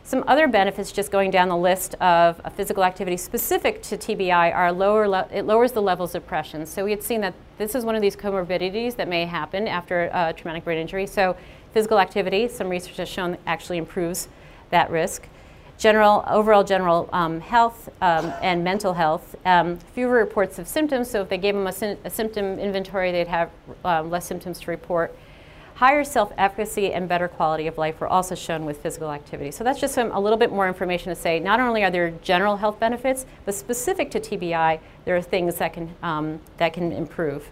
Some 0.03 0.23
other 0.27 0.47
benefits, 0.47 0.91
just 0.91 1.11
going 1.11 1.31
down 1.31 1.49
the 1.49 1.57
list 1.57 1.95
of 1.95 2.39
uh, 2.43 2.49
physical 2.51 2.83
activity 2.83 3.17
specific 3.17 3.81
to 3.83 3.97
TBI, 3.97 4.53
are 4.53 4.71
lower. 4.71 5.25
it 5.31 5.47
lowers 5.47 5.71
the 5.71 5.81
levels 5.81 6.13
of 6.13 6.21
depression. 6.21 6.65
So 6.67 6.85
we 6.85 6.91
had 6.91 7.01
seen 7.01 7.21
that 7.21 7.33
this 7.57 7.73
is 7.73 7.83
one 7.83 7.95
of 7.95 8.03
these 8.03 8.15
comorbidities 8.15 8.97
that 8.97 9.07
may 9.07 9.25
happen 9.25 9.67
after 9.67 10.11
a 10.13 10.31
traumatic 10.33 10.63
brain 10.63 10.77
injury. 10.77 11.07
So 11.07 11.35
physical 11.73 11.99
activity, 11.99 12.47
some 12.47 12.69
research 12.69 12.97
has 12.97 13.09
shown 13.09 13.37
actually 13.47 13.79
improves 13.79 14.27
that 14.69 14.91
risk 14.91 15.27
general, 15.77 16.23
overall 16.27 16.63
general 16.63 17.09
um, 17.11 17.39
health 17.39 17.89
um, 18.01 18.33
and 18.41 18.63
mental 18.63 18.93
health. 18.93 19.35
Um, 19.45 19.77
fewer 19.93 20.15
reports 20.15 20.59
of 20.59 20.67
symptoms, 20.67 21.09
so 21.09 21.21
if 21.21 21.29
they 21.29 21.37
gave 21.37 21.55
them 21.55 21.67
a, 21.67 21.97
a 22.05 22.09
symptom 22.09 22.59
inventory, 22.59 23.11
they'd 23.11 23.27
have 23.27 23.51
um, 23.83 24.09
less 24.09 24.25
symptoms 24.25 24.59
to 24.61 24.71
report. 24.71 25.15
Higher 25.75 26.05
self-efficacy 26.05 26.93
and 26.93 27.09
better 27.09 27.27
quality 27.27 27.67
of 27.67 27.77
life 27.77 27.99
were 27.99 28.07
also 28.07 28.33
shown 28.33 28.63
with 28.63 28.81
physical 28.81 29.11
activity. 29.11 29.51
So 29.51 29.65
that's 29.65 29.79
just 29.79 29.93
some, 29.93 30.09
a 30.11 30.19
little 30.19 30.37
bit 30.37 30.49
more 30.49 30.69
information 30.69 31.09
to 31.09 31.15
say 31.15 31.37
not 31.37 31.59
only 31.59 31.83
are 31.83 31.91
there 31.91 32.11
general 32.21 32.55
health 32.55 32.79
benefits, 32.79 33.25
but 33.43 33.53
specific 33.53 34.09
to 34.11 34.21
TBI, 34.21 34.79
there 35.03 35.17
are 35.17 35.21
things 35.21 35.55
that 35.55 35.73
can, 35.73 35.93
um, 36.01 36.39
that 36.57 36.71
can 36.71 36.93
improve. 36.93 37.51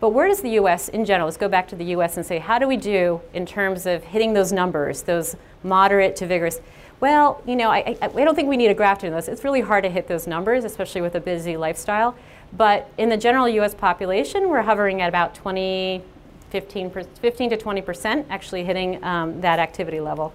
But 0.00 0.10
where 0.10 0.28
does 0.28 0.42
the 0.42 0.50
US 0.50 0.90
in 0.90 1.06
general, 1.06 1.26
let's 1.26 1.38
go 1.38 1.48
back 1.48 1.66
to 1.68 1.76
the 1.76 1.86
US 1.96 2.18
and 2.18 2.26
say, 2.26 2.38
how 2.38 2.58
do 2.58 2.68
we 2.68 2.76
do 2.76 3.22
in 3.32 3.46
terms 3.46 3.86
of 3.86 4.04
hitting 4.04 4.34
those 4.34 4.52
numbers, 4.52 5.02
those 5.02 5.34
moderate 5.62 6.14
to 6.16 6.26
vigorous? 6.26 6.60
Well, 7.00 7.42
you 7.46 7.54
know, 7.54 7.70
I, 7.70 7.78
I, 7.78 7.98
I 8.02 8.24
don't 8.24 8.34
think 8.34 8.48
we 8.48 8.56
need 8.56 8.70
a 8.70 8.74
graph 8.74 8.98
to 9.00 9.10
this. 9.10 9.28
It's 9.28 9.44
really 9.44 9.60
hard 9.60 9.84
to 9.84 9.90
hit 9.90 10.08
those 10.08 10.26
numbers, 10.26 10.64
especially 10.64 11.00
with 11.00 11.14
a 11.14 11.20
busy 11.20 11.56
lifestyle. 11.56 12.16
But 12.52 12.90
in 12.98 13.08
the 13.08 13.16
general 13.16 13.48
US 13.48 13.74
population, 13.74 14.48
we're 14.48 14.62
hovering 14.62 15.00
at 15.00 15.08
about 15.08 15.34
20, 15.34 16.02
15, 16.50 16.90
15 16.90 17.50
to 17.50 17.56
20% 17.56 18.24
actually 18.30 18.64
hitting 18.64 19.02
um, 19.04 19.40
that 19.42 19.58
activity 19.58 20.00
level. 20.00 20.32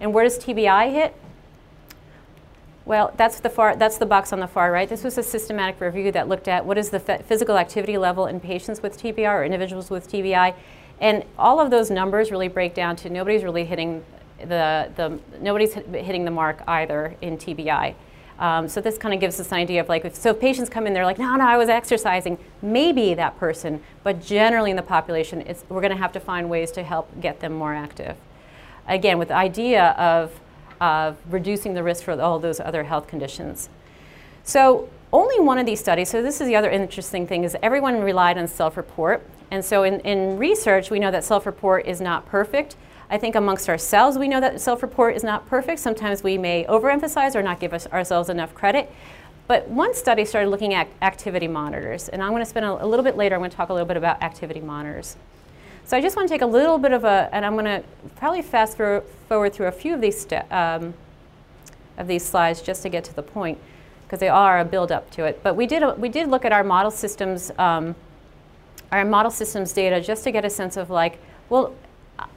And 0.00 0.14
where 0.14 0.24
does 0.24 0.38
TBI 0.38 0.92
hit? 0.92 1.14
Well, 2.86 3.12
that's 3.16 3.40
the, 3.40 3.50
far, 3.50 3.76
that's 3.76 3.98
the 3.98 4.06
box 4.06 4.32
on 4.32 4.40
the 4.40 4.46
far 4.46 4.72
right. 4.72 4.88
This 4.88 5.04
was 5.04 5.18
a 5.18 5.22
systematic 5.22 5.80
review 5.80 6.10
that 6.12 6.28
looked 6.28 6.48
at 6.48 6.64
what 6.64 6.78
is 6.78 6.90
the 6.90 6.98
physical 6.98 7.58
activity 7.58 7.98
level 7.98 8.26
in 8.26 8.40
patients 8.40 8.82
with 8.82 9.00
TBI 9.00 9.30
or 9.30 9.44
individuals 9.44 9.90
with 9.90 10.10
TBI. 10.10 10.54
And 10.98 11.24
all 11.38 11.60
of 11.60 11.70
those 11.70 11.90
numbers 11.90 12.30
really 12.30 12.48
break 12.48 12.74
down 12.74 12.96
to 12.96 13.10
nobody's 13.10 13.44
really 13.44 13.64
hitting 13.64 14.02
the, 14.48 14.90
the, 14.96 15.18
nobody's 15.40 15.74
hitting 15.74 16.24
the 16.24 16.30
mark 16.30 16.62
either 16.66 17.16
in 17.20 17.36
TBI. 17.36 17.94
Um, 18.40 18.68
so 18.68 18.80
this 18.80 18.96
kind 18.96 19.12
of 19.12 19.20
gives 19.20 19.38
us 19.38 19.48
an 19.48 19.58
idea 19.58 19.82
of 19.82 19.88
like, 19.90 20.06
if, 20.06 20.14
so 20.14 20.30
if 20.30 20.40
patients 20.40 20.70
come 20.70 20.86
in, 20.86 20.94
they're 20.94 21.04
like, 21.04 21.18
no, 21.18 21.36
no, 21.36 21.46
I 21.46 21.58
was 21.58 21.68
exercising, 21.68 22.38
maybe 22.62 23.12
that 23.14 23.38
person, 23.38 23.82
but 24.02 24.22
generally 24.22 24.70
in 24.70 24.76
the 24.76 24.82
population, 24.82 25.44
we're 25.68 25.82
going 25.82 25.92
to 25.92 25.98
have 25.98 26.12
to 26.12 26.20
find 26.20 26.48
ways 26.48 26.72
to 26.72 26.82
help 26.82 27.20
get 27.20 27.40
them 27.40 27.52
more 27.52 27.74
active. 27.74 28.16
Again, 28.88 29.18
with 29.18 29.28
the 29.28 29.36
idea 29.36 29.90
of, 29.90 30.40
of 30.80 31.18
reducing 31.28 31.74
the 31.74 31.82
risk 31.82 32.02
for 32.02 32.18
all 32.18 32.38
those 32.38 32.60
other 32.60 32.84
health 32.84 33.06
conditions. 33.06 33.68
So 34.42 34.88
only 35.12 35.38
one 35.38 35.58
of 35.58 35.66
these 35.66 35.80
studies, 35.80 36.08
so 36.08 36.22
this 36.22 36.40
is 36.40 36.46
the 36.46 36.56
other 36.56 36.70
interesting 36.70 37.26
thing, 37.26 37.44
is 37.44 37.56
everyone 37.62 38.00
relied 38.00 38.38
on 38.38 38.48
self-report. 38.48 39.22
And 39.50 39.62
so 39.62 39.82
in, 39.82 40.00
in 40.00 40.38
research, 40.38 40.90
we 40.90 40.98
know 40.98 41.10
that 41.10 41.24
self-report 41.24 41.84
is 41.86 42.00
not 42.00 42.24
perfect, 42.26 42.76
I 43.10 43.18
think 43.18 43.34
amongst 43.34 43.68
ourselves, 43.68 44.16
we 44.16 44.28
know 44.28 44.40
that 44.40 44.60
self-report 44.60 45.16
is 45.16 45.24
not 45.24 45.48
perfect. 45.48 45.80
Sometimes 45.80 46.22
we 46.22 46.38
may 46.38 46.64
overemphasize 46.64 47.34
or 47.34 47.42
not 47.42 47.58
give 47.58 47.74
us, 47.74 47.88
ourselves 47.88 48.28
enough 48.28 48.54
credit. 48.54 48.90
But 49.48 49.68
one 49.68 49.94
study 49.94 50.24
started 50.24 50.48
looking 50.48 50.74
at 50.74 50.86
activity 51.02 51.48
monitors, 51.48 52.08
and 52.08 52.22
I'm 52.22 52.30
going 52.30 52.42
to 52.42 52.48
spend 52.48 52.64
a, 52.64 52.84
a 52.84 52.86
little 52.86 53.02
bit 53.02 53.16
later, 53.16 53.34
I'm 53.34 53.40
going 53.40 53.50
to 53.50 53.56
talk 53.56 53.68
a 53.68 53.72
little 53.72 53.88
bit 53.88 53.96
about 53.96 54.22
activity 54.22 54.60
monitors. 54.60 55.16
So 55.84 55.96
I 55.96 56.00
just 56.00 56.14
want 56.14 56.28
to 56.28 56.32
take 56.32 56.42
a 56.42 56.46
little 56.46 56.78
bit 56.78 56.92
of 56.92 57.02
a, 57.02 57.28
and 57.32 57.44
I'm 57.44 57.54
going 57.54 57.64
to 57.64 57.82
probably 58.14 58.42
fast 58.42 58.76
forward 58.76 59.52
through 59.52 59.66
a 59.66 59.72
few 59.72 59.92
of 59.92 60.00
these, 60.00 60.24
um, 60.52 60.94
of 61.98 62.06
these 62.06 62.24
slides 62.24 62.62
just 62.62 62.82
to 62.82 62.88
get 62.88 63.02
to 63.04 63.14
the 63.14 63.24
point, 63.24 63.58
because 64.04 64.20
they 64.20 64.28
are 64.28 64.60
a 64.60 64.64
build 64.64 64.92
up 64.92 65.10
to 65.10 65.24
it. 65.24 65.42
But 65.42 65.56
we 65.56 65.66
did, 65.66 65.82
a, 65.82 65.94
we 65.94 66.08
did 66.08 66.28
look 66.28 66.44
at 66.44 66.52
our 66.52 66.62
model 66.62 66.92
systems, 66.92 67.50
um, 67.58 67.96
our 68.92 69.04
model 69.04 69.32
systems 69.32 69.72
data 69.72 70.00
just 70.00 70.22
to 70.22 70.30
get 70.30 70.44
a 70.44 70.50
sense 70.50 70.76
of 70.76 70.90
like, 70.90 71.18
well, 71.48 71.74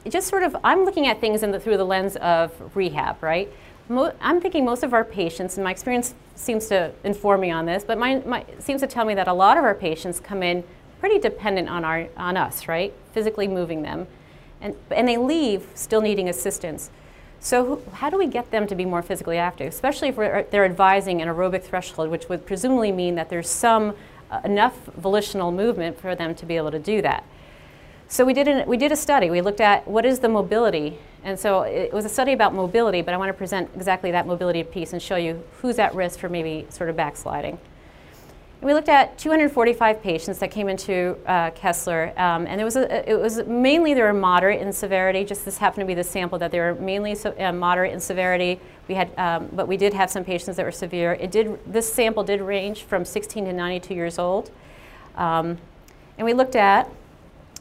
just 0.08 0.28
sort 0.28 0.42
of, 0.42 0.56
I'm 0.64 0.84
looking 0.84 1.06
at 1.06 1.20
things 1.20 1.40
the, 1.40 1.60
through 1.60 1.76
the 1.76 1.84
lens 1.84 2.16
of 2.16 2.52
rehab, 2.76 3.22
right? 3.22 3.52
Mo 3.88 4.12
I'm 4.20 4.40
thinking 4.40 4.64
most 4.64 4.82
of 4.82 4.94
our 4.94 5.04
patients, 5.04 5.56
and 5.56 5.64
my 5.64 5.70
experience 5.70 6.14
seems 6.36 6.66
to 6.68 6.92
inform 7.04 7.40
me 7.40 7.50
on 7.50 7.66
this, 7.66 7.84
but 7.84 7.98
my, 7.98 8.16
my, 8.20 8.44
seems 8.58 8.80
to 8.80 8.86
tell 8.86 9.04
me 9.04 9.14
that 9.14 9.28
a 9.28 9.32
lot 9.32 9.58
of 9.58 9.64
our 9.64 9.74
patients 9.74 10.20
come 10.20 10.42
in 10.42 10.64
pretty 11.00 11.18
dependent 11.18 11.68
on, 11.68 11.84
our, 11.84 12.08
on 12.16 12.36
us, 12.36 12.66
right? 12.66 12.94
Physically 13.12 13.46
moving 13.46 13.82
them. 13.82 14.06
And, 14.60 14.74
and 14.90 15.06
they 15.06 15.18
leave 15.18 15.66
still 15.74 16.00
needing 16.00 16.28
assistance. 16.28 16.90
So 17.40 17.64
who, 17.66 17.82
how 17.92 18.08
do 18.08 18.16
we 18.16 18.26
get 18.26 18.50
them 18.50 18.66
to 18.68 18.74
be 18.74 18.86
more 18.86 19.02
physically 19.02 19.36
active, 19.36 19.68
especially 19.68 20.08
if 20.08 20.16
they're 20.50 20.64
advising 20.64 21.20
an 21.20 21.28
aerobic 21.28 21.62
threshold, 21.62 22.08
which 22.08 22.30
would 22.30 22.46
presumably 22.46 22.90
mean 22.90 23.16
that 23.16 23.28
there's 23.28 23.50
some 23.50 23.94
uh, 24.30 24.40
enough 24.44 24.86
volitional 24.96 25.52
movement 25.52 26.00
for 26.00 26.14
them 26.14 26.34
to 26.36 26.46
be 26.46 26.56
able 26.56 26.70
to 26.70 26.78
do 26.78 27.02
that. 27.02 27.24
So 28.14 28.24
we 28.24 28.32
did, 28.32 28.46
an, 28.46 28.68
we 28.68 28.76
did 28.76 28.92
a 28.92 28.96
study. 28.96 29.28
We 29.28 29.40
looked 29.40 29.60
at 29.60 29.88
what 29.88 30.04
is 30.04 30.20
the 30.20 30.28
mobility. 30.28 30.96
And 31.24 31.36
so 31.36 31.62
it 31.62 31.92
was 31.92 32.04
a 32.04 32.08
study 32.08 32.32
about 32.32 32.54
mobility, 32.54 33.02
but 33.02 33.12
I 33.12 33.16
want 33.16 33.28
to 33.30 33.32
present 33.34 33.68
exactly 33.74 34.12
that 34.12 34.24
mobility 34.24 34.62
piece 34.62 34.92
and 34.92 35.02
show 35.02 35.16
you 35.16 35.42
who's 35.60 35.80
at 35.80 35.96
risk 35.96 36.20
for 36.20 36.28
maybe 36.28 36.64
sort 36.68 36.90
of 36.90 36.94
backsliding. 36.94 37.58
And 38.60 38.68
we 38.68 38.72
looked 38.72 38.88
at 38.88 39.18
245 39.18 40.00
patients 40.00 40.38
that 40.38 40.52
came 40.52 40.68
into 40.68 41.16
uh, 41.26 41.50
Kessler, 41.56 42.12
um, 42.16 42.46
and 42.46 42.60
it 42.60 42.64
was, 42.64 42.76
a, 42.76 43.10
it 43.10 43.20
was 43.20 43.44
mainly 43.48 43.94
they 43.94 44.02
were 44.02 44.12
moderate 44.12 44.62
in 44.62 44.72
severity. 44.72 45.24
Just 45.24 45.44
this 45.44 45.58
happened 45.58 45.80
to 45.80 45.86
be 45.86 45.94
the 45.94 46.04
sample 46.04 46.38
that 46.38 46.52
they 46.52 46.60
were 46.60 46.76
mainly 46.76 47.16
so, 47.16 47.34
uh, 47.36 47.50
moderate 47.50 47.92
in 47.92 47.98
severity. 47.98 48.60
We 48.86 48.94
had, 48.94 49.10
um, 49.18 49.48
but 49.52 49.66
we 49.66 49.76
did 49.76 49.92
have 49.92 50.08
some 50.08 50.22
patients 50.22 50.56
that 50.58 50.64
were 50.64 50.70
severe. 50.70 51.14
It 51.14 51.32
did. 51.32 51.58
This 51.66 51.92
sample 51.92 52.22
did 52.22 52.40
range 52.40 52.84
from 52.84 53.04
16 53.04 53.46
to 53.46 53.52
92 53.52 53.92
years 53.92 54.20
old, 54.20 54.52
um, 55.16 55.58
and 56.16 56.24
we 56.24 56.32
looked 56.32 56.54
at 56.54 56.88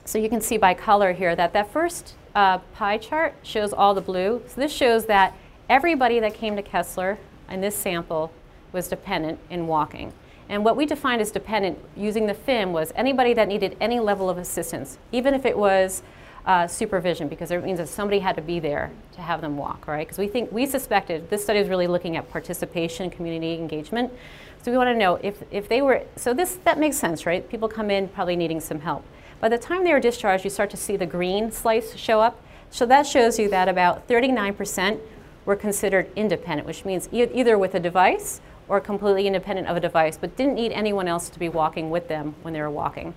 so 0.06 0.18
you 0.18 0.30
can 0.30 0.42
see 0.42 0.58
by 0.58 0.74
color 0.74 1.14
here 1.14 1.36
that 1.36 1.54
that 1.54 1.72
first 1.72 2.16
uh, 2.36 2.58
pie 2.74 2.98
chart 2.98 3.36
shows 3.44 3.74
all 3.74 3.94
the 3.94 4.02
blue. 4.02 4.42
So 4.48 4.62
this 4.62 4.72
shows 4.72 5.06
that 5.06 5.36
everybody 5.70 6.20
that 6.20 6.34
came 6.34 6.56
to 6.56 6.62
Kessler 6.62 7.18
in 7.50 7.62
this 7.62 7.76
sample 7.76 8.32
was 8.72 8.88
dependent 8.88 9.40
in 9.50 9.68
walking. 9.68 10.14
And 10.50 10.66
what 10.66 10.76
we 10.76 10.86
defined 10.86 11.22
as 11.22 11.32
dependent 11.32 11.80
using 11.96 12.26
the 12.26 12.34
FIM 12.34 12.72
was 12.72 12.92
anybody 12.96 13.34
that 13.34 13.48
needed 13.48 13.78
any 13.80 14.00
level 14.00 14.30
of 14.30 14.38
assistance, 14.38 14.98
even 15.12 15.34
if 15.34 15.46
it 15.46 15.58
was 15.58 16.04
uh, 16.46 16.68
supervision, 16.68 17.30
because 17.30 17.52
it 17.52 17.64
means 17.64 17.78
that 17.78 17.88
somebody 17.88 18.20
had 18.20 18.36
to 18.36 18.42
be 18.42 18.60
there 18.60 18.92
to 19.14 19.22
have 19.22 19.40
them 19.40 19.56
walk, 19.56 19.88
right? 19.88 20.06
Because 20.06 20.18
we 20.18 20.28
think, 20.28 20.52
we 20.52 20.66
suspected, 20.66 21.30
this 21.30 21.44
study 21.44 21.60
is 21.60 21.70
really 21.70 21.88
looking 21.88 22.18
at 22.18 22.30
participation, 22.30 23.10
community 23.10 23.54
engagement. 23.54 24.12
So 24.62 24.72
we 24.72 24.78
want 24.78 24.90
to 24.90 24.96
know 24.96 25.16
if, 25.24 25.42
if 25.52 25.70
they 25.70 25.82
were, 25.82 26.04
so 26.18 26.34
this, 26.34 26.56
that 26.66 26.78
makes 26.78 26.98
sense, 26.98 27.26
right? 27.26 27.48
People 27.50 27.70
come 27.70 27.90
in 27.90 28.10
probably 28.10 28.36
needing 28.36 28.60
some 28.60 28.82
help. 28.82 29.06
By 29.44 29.50
the 29.50 29.58
time 29.58 29.84
they 29.84 29.92
are 29.92 30.00
discharged, 30.00 30.46
you 30.46 30.50
start 30.50 30.70
to 30.70 30.78
see 30.78 30.96
the 30.96 31.06
green 31.06 31.52
slice 31.52 31.98
show 31.98 32.22
up. 32.22 32.42
So 32.70 32.86
that 32.86 33.06
shows 33.06 33.38
you 33.38 33.50
that 33.50 33.68
about 33.68 34.08
39% 34.08 35.02
were 35.44 35.58
considered 35.58 36.10
independent, 36.16 36.66
which 36.66 36.86
means 36.86 37.10
e 37.12 37.24
either 37.24 37.58
with 37.58 37.76
a 37.76 37.80
device 37.82 38.40
or 38.70 38.80
completely 38.80 39.28
independent 39.28 39.68
of 39.68 39.76
a 39.76 39.82
device, 39.82 40.16
but 40.16 40.38
didn't 40.38 40.56
need 40.56 40.72
anyone 40.72 41.10
else 41.10 41.28
to 41.28 41.40
be 41.40 41.50
walking 41.50 41.90
with 41.90 42.08
them 42.08 42.36
when 42.42 42.54
they 42.54 42.62
were 42.62 42.70
walking. 42.70 43.16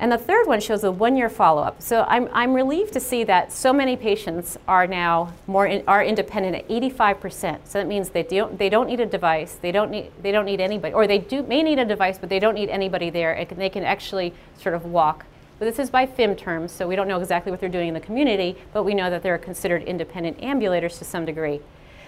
And 0.00 0.10
the 0.10 0.16
third 0.16 0.46
one 0.46 0.60
shows 0.60 0.82
a 0.82 0.90
one-year 0.90 1.28
follow-up. 1.28 1.82
So 1.82 2.06
I'm, 2.08 2.30
I'm 2.32 2.54
relieved 2.54 2.94
to 2.94 3.00
see 3.00 3.22
that 3.24 3.52
so 3.52 3.70
many 3.70 3.96
patients 3.96 4.56
are 4.66 4.86
now 4.86 5.34
more 5.46 5.66
in, 5.66 5.84
are 5.86 6.02
independent 6.02 6.56
at 6.56 6.66
85%. 6.68 7.58
So 7.64 7.78
that 7.78 7.86
means 7.86 8.08
they 8.08 8.22
don't 8.22 8.58
they 8.58 8.70
don't 8.70 8.86
need 8.86 9.00
a 9.00 9.06
device. 9.06 9.58
They 9.60 9.70
don't 9.70 9.90
need 9.90 10.10
they 10.22 10.32
don't 10.32 10.46
need 10.46 10.58
anybody, 10.58 10.94
or 10.94 11.06
they 11.06 11.18
do 11.18 11.42
may 11.42 11.62
need 11.62 11.78
a 11.78 11.84
device, 11.84 12.16
but 12.16 12.30
they 12.30 12.38
don't 12.38 12.54
need 12.54 12.70
anybody 12.70 13.10
there. 13.10 13.34
It, 13.34 13.50
they 13.50 13.68
can 13.68 13.84
actually 13.84 14.32
sort 14.58 14.74
of 14.74 14.86
walk. 14.86 15.26
But 15.58 15.66
this 15.66 15.78
is 15.78 15.90
by 15.90 16.06
FIM 16.06 16.38
terms, 16.38 16.72
so 16.72 16.88
we 16.88 16.96
don't 16.96 17.06
know 17.06 17.20
exactly 17.20 17.52
what 17.52 17.60
they're 17.60 17.68
doing 17.68 17.88
in 17.88 17.94
the 17.94 18.00
community, 18.00 18.56
but 18.72 18.84
we 18.84 18.94
know 18.94 19.10
that 19.10 19.22
they're 19.22 19.36
considered 19.36 19.82
independent 19.82 20.40
ambulators 20.40 20.96
to 21.00 21.04
some 21.04 21.26
degree. 21.26 21.60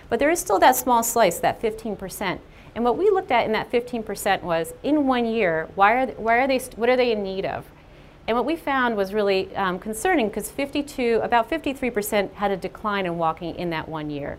But 0.09 0.19
there 0.19 0.31
is 0.31 0.41
still 0.41 0.59
that 0.61 0.77
small 0.77 1.03
slice, 1.03 1.39
that 1.41 1.61
15%. 1.61 2.39
And 2.75 2.85
what 2.85 2.97
we 2.97 3.11
looked 3.11 3.31
at 3.31 3.45
in 3.45 3.53
that 3.53 3.71
15% 3.71 4.43
was 4.43 4.73
in 4.83 5.07
one 5.07 5.27
year, 5.27 5.69
why 5.75 5.93
are, 5.93 6.07
why 6.13 6.39
are 6.39 6.49
they, 6.49 6.59
what 6.77 6.89
are 6.89 6.97
they 6.97 7.13
in 7.13 7.23
need 7.23 7.45
of? 7.45 7.67
And 8.29 8.37
what 8.37 8.47
we 8.47 8.55
found 8.55 8.97
was 8.97 9.13
really 9.13 9.55
um, 9.57 9.79
concerning 9.79 10.29
because 10.29 10.51
52, 10.51 11.21
about 11.23 11.51
53% 11.51 12.35
had 12.35 12.51
a 12.51 12.57
decline 12.57 13.05
in 13.07 13.19
walking 13.19 13.57
in 13.57 13.71
that 13.71 13.89
one 13.89 14.11
year. 14.11 14.39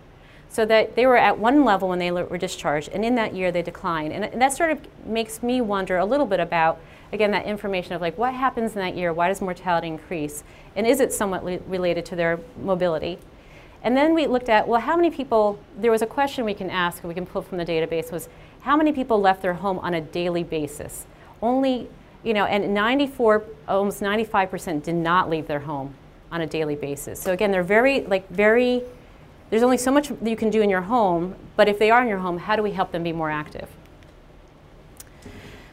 So 0.50 0.65
that 0.65 0.96
they 0.96 1.08
were 1.08 1.17
at 1.17 1.39
one 1.39 1.65
level 1.65 1.89
when 1.89 2.00
they 2.00 2.12
were 2.12 2.38
discharged, 2.38 2.89
and 2.89 3.04
in 3.04 3.15
that 3.15 3.34
year 3.34 3.52
they 3.52 3.63
declined. 3.63 4.13
And, 4.13 4.24
and 4.24 4.41
that 4.41 4.54
sort 4.54 4.69
of 4.69 4.80
makes 5.06 5.41
me 5.41 5.62
wonder 5.62 5.98
a 5.98 6.06
little 6.06 6.28
bit 6.28 6.39
about, 6.39 6.80
again, 7.12 7.32
that 7.32 7.46
information 7.46 7.93
of 7.93 8.02
like 8.02 8.17
what 8.17 8.36
happens 8.36 8.74
in 8.74 8.80
that 8.80 8.96
year, 8.96 9.12
why 9.12 9.30
does 9.30 9.41
mortality 9.41 9.88
increase, 9.88 10.43
and 10.76 10.86
is 10.86 11.00
it 11.00 11.12
somewhat 11.12 11.43
related 11.67 12.06
to 12.06 12.15
their 12.15 12.39
mobility? 12.62 13.17
And 13.82 13.98
then 13.98 14.13
we 14.13 14.28
looked 14.28 14.48
at, 14.48 14.67
well, 14.67 14.80
how 14.80 14.96
many 14.96 15.10
people, 15.10 15.60
there 15.78 15.91
was 15.91 16.04
a 16.04 16.08
question 16.08 16.46
we 16.46 16.54
can 16.54 16.69
ask, 16.69 17.04
we 17.04 17.15
can 17.15 17.26
pull 17.26 17.41
from 17.41 17.58
the 17.58 17.65
database, 17.65 18.12
was 18.12 18.30
how 18.62 18.78
many 18.78 18.93
people 18.93 19.19
left 19.19 19.41
their 19.41 19.56
home 19.56 19.80
on 19.80 19.93
a 19.93 20.02
daily 20.02 20.43
basis? 20.43 21.06
Only 21.41 21.89
you 22.23 22.33
know, 22.33 22.45
and 22.45 22.73
94, 22.73 23.43
almost 23.67 24.01
95% 24.01 24.83
did 24.83 24.95
not 24.95 25.29
leave 25.29 25.47
their 25.47 25.59
home 25.59 25.93
on 26.31 26.41
a 26.41 26.47
daily 26.47 26.75
basis. 26.75 27.19
So 27.19 27.31
again, 27.33 27.51
they're 27.51 27.63
very, 27.63 28.01
like 28.01 28.27
very, 28.29 28.81
there's 29.49 29.63
only 29.63 29.77
so 29.77 29.91
much 29.91 30.12
you 30.23 30.36
can 30.36 30.49
do 30.49 30.62
in 30.62 30.69
your 30.69 30.81
home, 30.81 31.36
but 31.55 31.67
if 31.67 31.77
they 31.77 31.91
are 31.91 32.01
in 32.01 32.07
your 32.07 32.19
home, 32.19 32.39
how 32.39 32.55
do 32.55 32.63
we 32.63 32.71
help 32.71 32.91
them 32.91 33.03
be 33.03 33.12
more 33.12 33.29
active? 33.29 33.69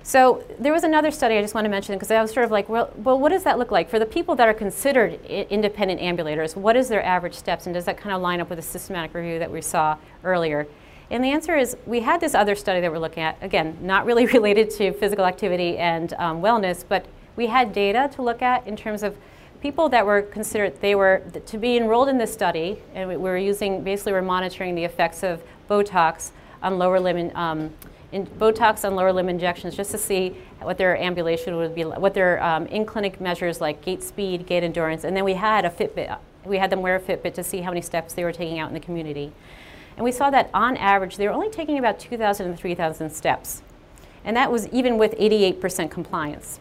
So 0.02 0.42
there 0.58 0.72
was 0.72 0.82
another 0.82 1.12
study 1.12 1.36
I 1.36 1.40
just 1.40 1.54
want 1.54 1.66
to 1.66 1.68
mention 1.68 1.94
because 1.94 2.10
I 2.10 2.20
was 2.20 2.32
sort 2.32 2.44
of 2.44 2.50
like, 2.50 2.68
well, 2.68 2.92
well, 2.96 3.16
what 3.16 3.28
does 3.28 3.44
that 3.44 3.60
look 3.60 3.70
like? 3.70 3.88
For 3.88 4.00
the 4.00 4.06
people 4.06 4.34
that 4.36 4.48
are 4.48 4.54
considered 4.54 5.24
independent 5.26 6.00
ambulators, 6.00 6.56
what 6.56 6.74
is 6.74 6.88
their 6.88 7.04
average 7.04 7.34
steps 7.34 7.66
and 7.66 7.74
does 7.74 7.84
that 7.84 7.96
kind 7.96 8.14
of 8.14 8.20
line 8.20 8.40
up 8.40 8.50
with 8.50 8.58
the 8.58 8.62
systematic 8.62 9.14
review 9.14 9.38
that 9.38 9.52
we 9.52 9.62
saw 9.62 9.96
earlier? 10.24 10.66
And 11.10 11.24
the 11.24 11.30
answer 11.30 11.56
is 11.56 11.76
we 11.86 12.00
had 12.00 12.20
this 12.20 12.34
other 12.34 12.54
study 12.54 12.80
that 12.80 12.90
we're 12.90 12.98
looking 12.98 13.22
at, 13.22 13.36
again, 13.42 13.76
not 13.80 14.06
really 14.06 14.26
related 14.38 14.70
to 14.72 14.92
physical 14.92 15.24
activity 15.24 15.76
and 15.78 16.12
um, 16.14 16.40
wellness, 16.40 16.84
but 16.88 17.06
we 17.36 17.46
had 17.46 17.72
data 17.72 18.10
to 18.14 18.22
look 18.22 18.42
at 18.42 18.66
in 18.66 18.76
terms 18.76 19.02
of 19.02 19.16
people 19.60 19.88
that 19.88 20.06
were 20.06 20.22
considered, 20.22 20.80
they 20.80 20.94
were 20.94 21.22
to 21.46 21.58
be 21.58 21.76
enrolled 21.76 22.08
in 22.08 22.18
this 22.18 22.32
study, 22.32 22.80
and 22.94 23.08
we 23.08 23.16
were 23.16 23.36
using, 23.36 23.82
basically 23.82 24.12
we're 24.12 24.22
monitoring 24.22 24.74
the 24.74 24.84
effects 24.84 25.22
of 25.22 25.42
Botox 25.68 26.30
on 26.62 26.78
lower 26.78 26.98
limb, 26.98 27.34
um, 27.36 27.70
in 28.12 28.26
Botox 28.26 28.84
on 28.84 28.94
lower 28.94 29.12
limb 29.12 29.28
injections 29.28 29.76
just 29.76 29.90
to 29.90 29.98
see 29.98 30.36
what 30.60 30.78
their 30.78 30.96
ambulation 30.96 31.56
would 31.56 31.74
be, 31.74 31.84
what 31.84 32.14
their 32.14 32.42
um, 32.42 32.66
in-clinic 32.66 33.20
measures 33.20 33.60
like 33.60 33.82
gait 33.82 34.02
speed, 34.02 34.46
gait 34.46 34.62
endurance, 34.62 35.04
and 35.04 35.16
then 35.16 35.24
we 35.24 35.34
had 35.34 35.64
a 35.64 35.70
Fitbit, 35.70 36.18
we 36.44 36.56
had 36.56 36.70
them 36.70 36.80
wear 36.80 36.96
a 36.96 37.00
Fitbit 37.00 37.34
to 37.34 37.44
see 37.44 37.60
how 37.60 37.70
many 37.70 37.82
steps 37.82 38.14
they 38.14 38.24
were 38.24 38.32
taking 38.32 38.58
out 38.58 38.68
in 38.68 38.74
the 38.74 38.80
community. 38.80 39.32
And 40.00 40.04
we 40.06 40.12
saw 40.12 40.30
that 40.30 40.48
on 40.54 40.78
average, 40.78 41.18
they 41.18 41.28
were 41.28 41.34
only 41.34 41.50
taking 41.50 41.76
about 41.76 41.98
2,000 42.00 42.46
and 42.46 42.58
3,000 42.58 43.10
steps. 43.10 43.60
And 44.24 44.34
that 44.34 44.50
was 44.50 44.66
even 44.68 44.96
with 44.96 45.12
88% 45.18 45.90
compliance. 45.90 46.58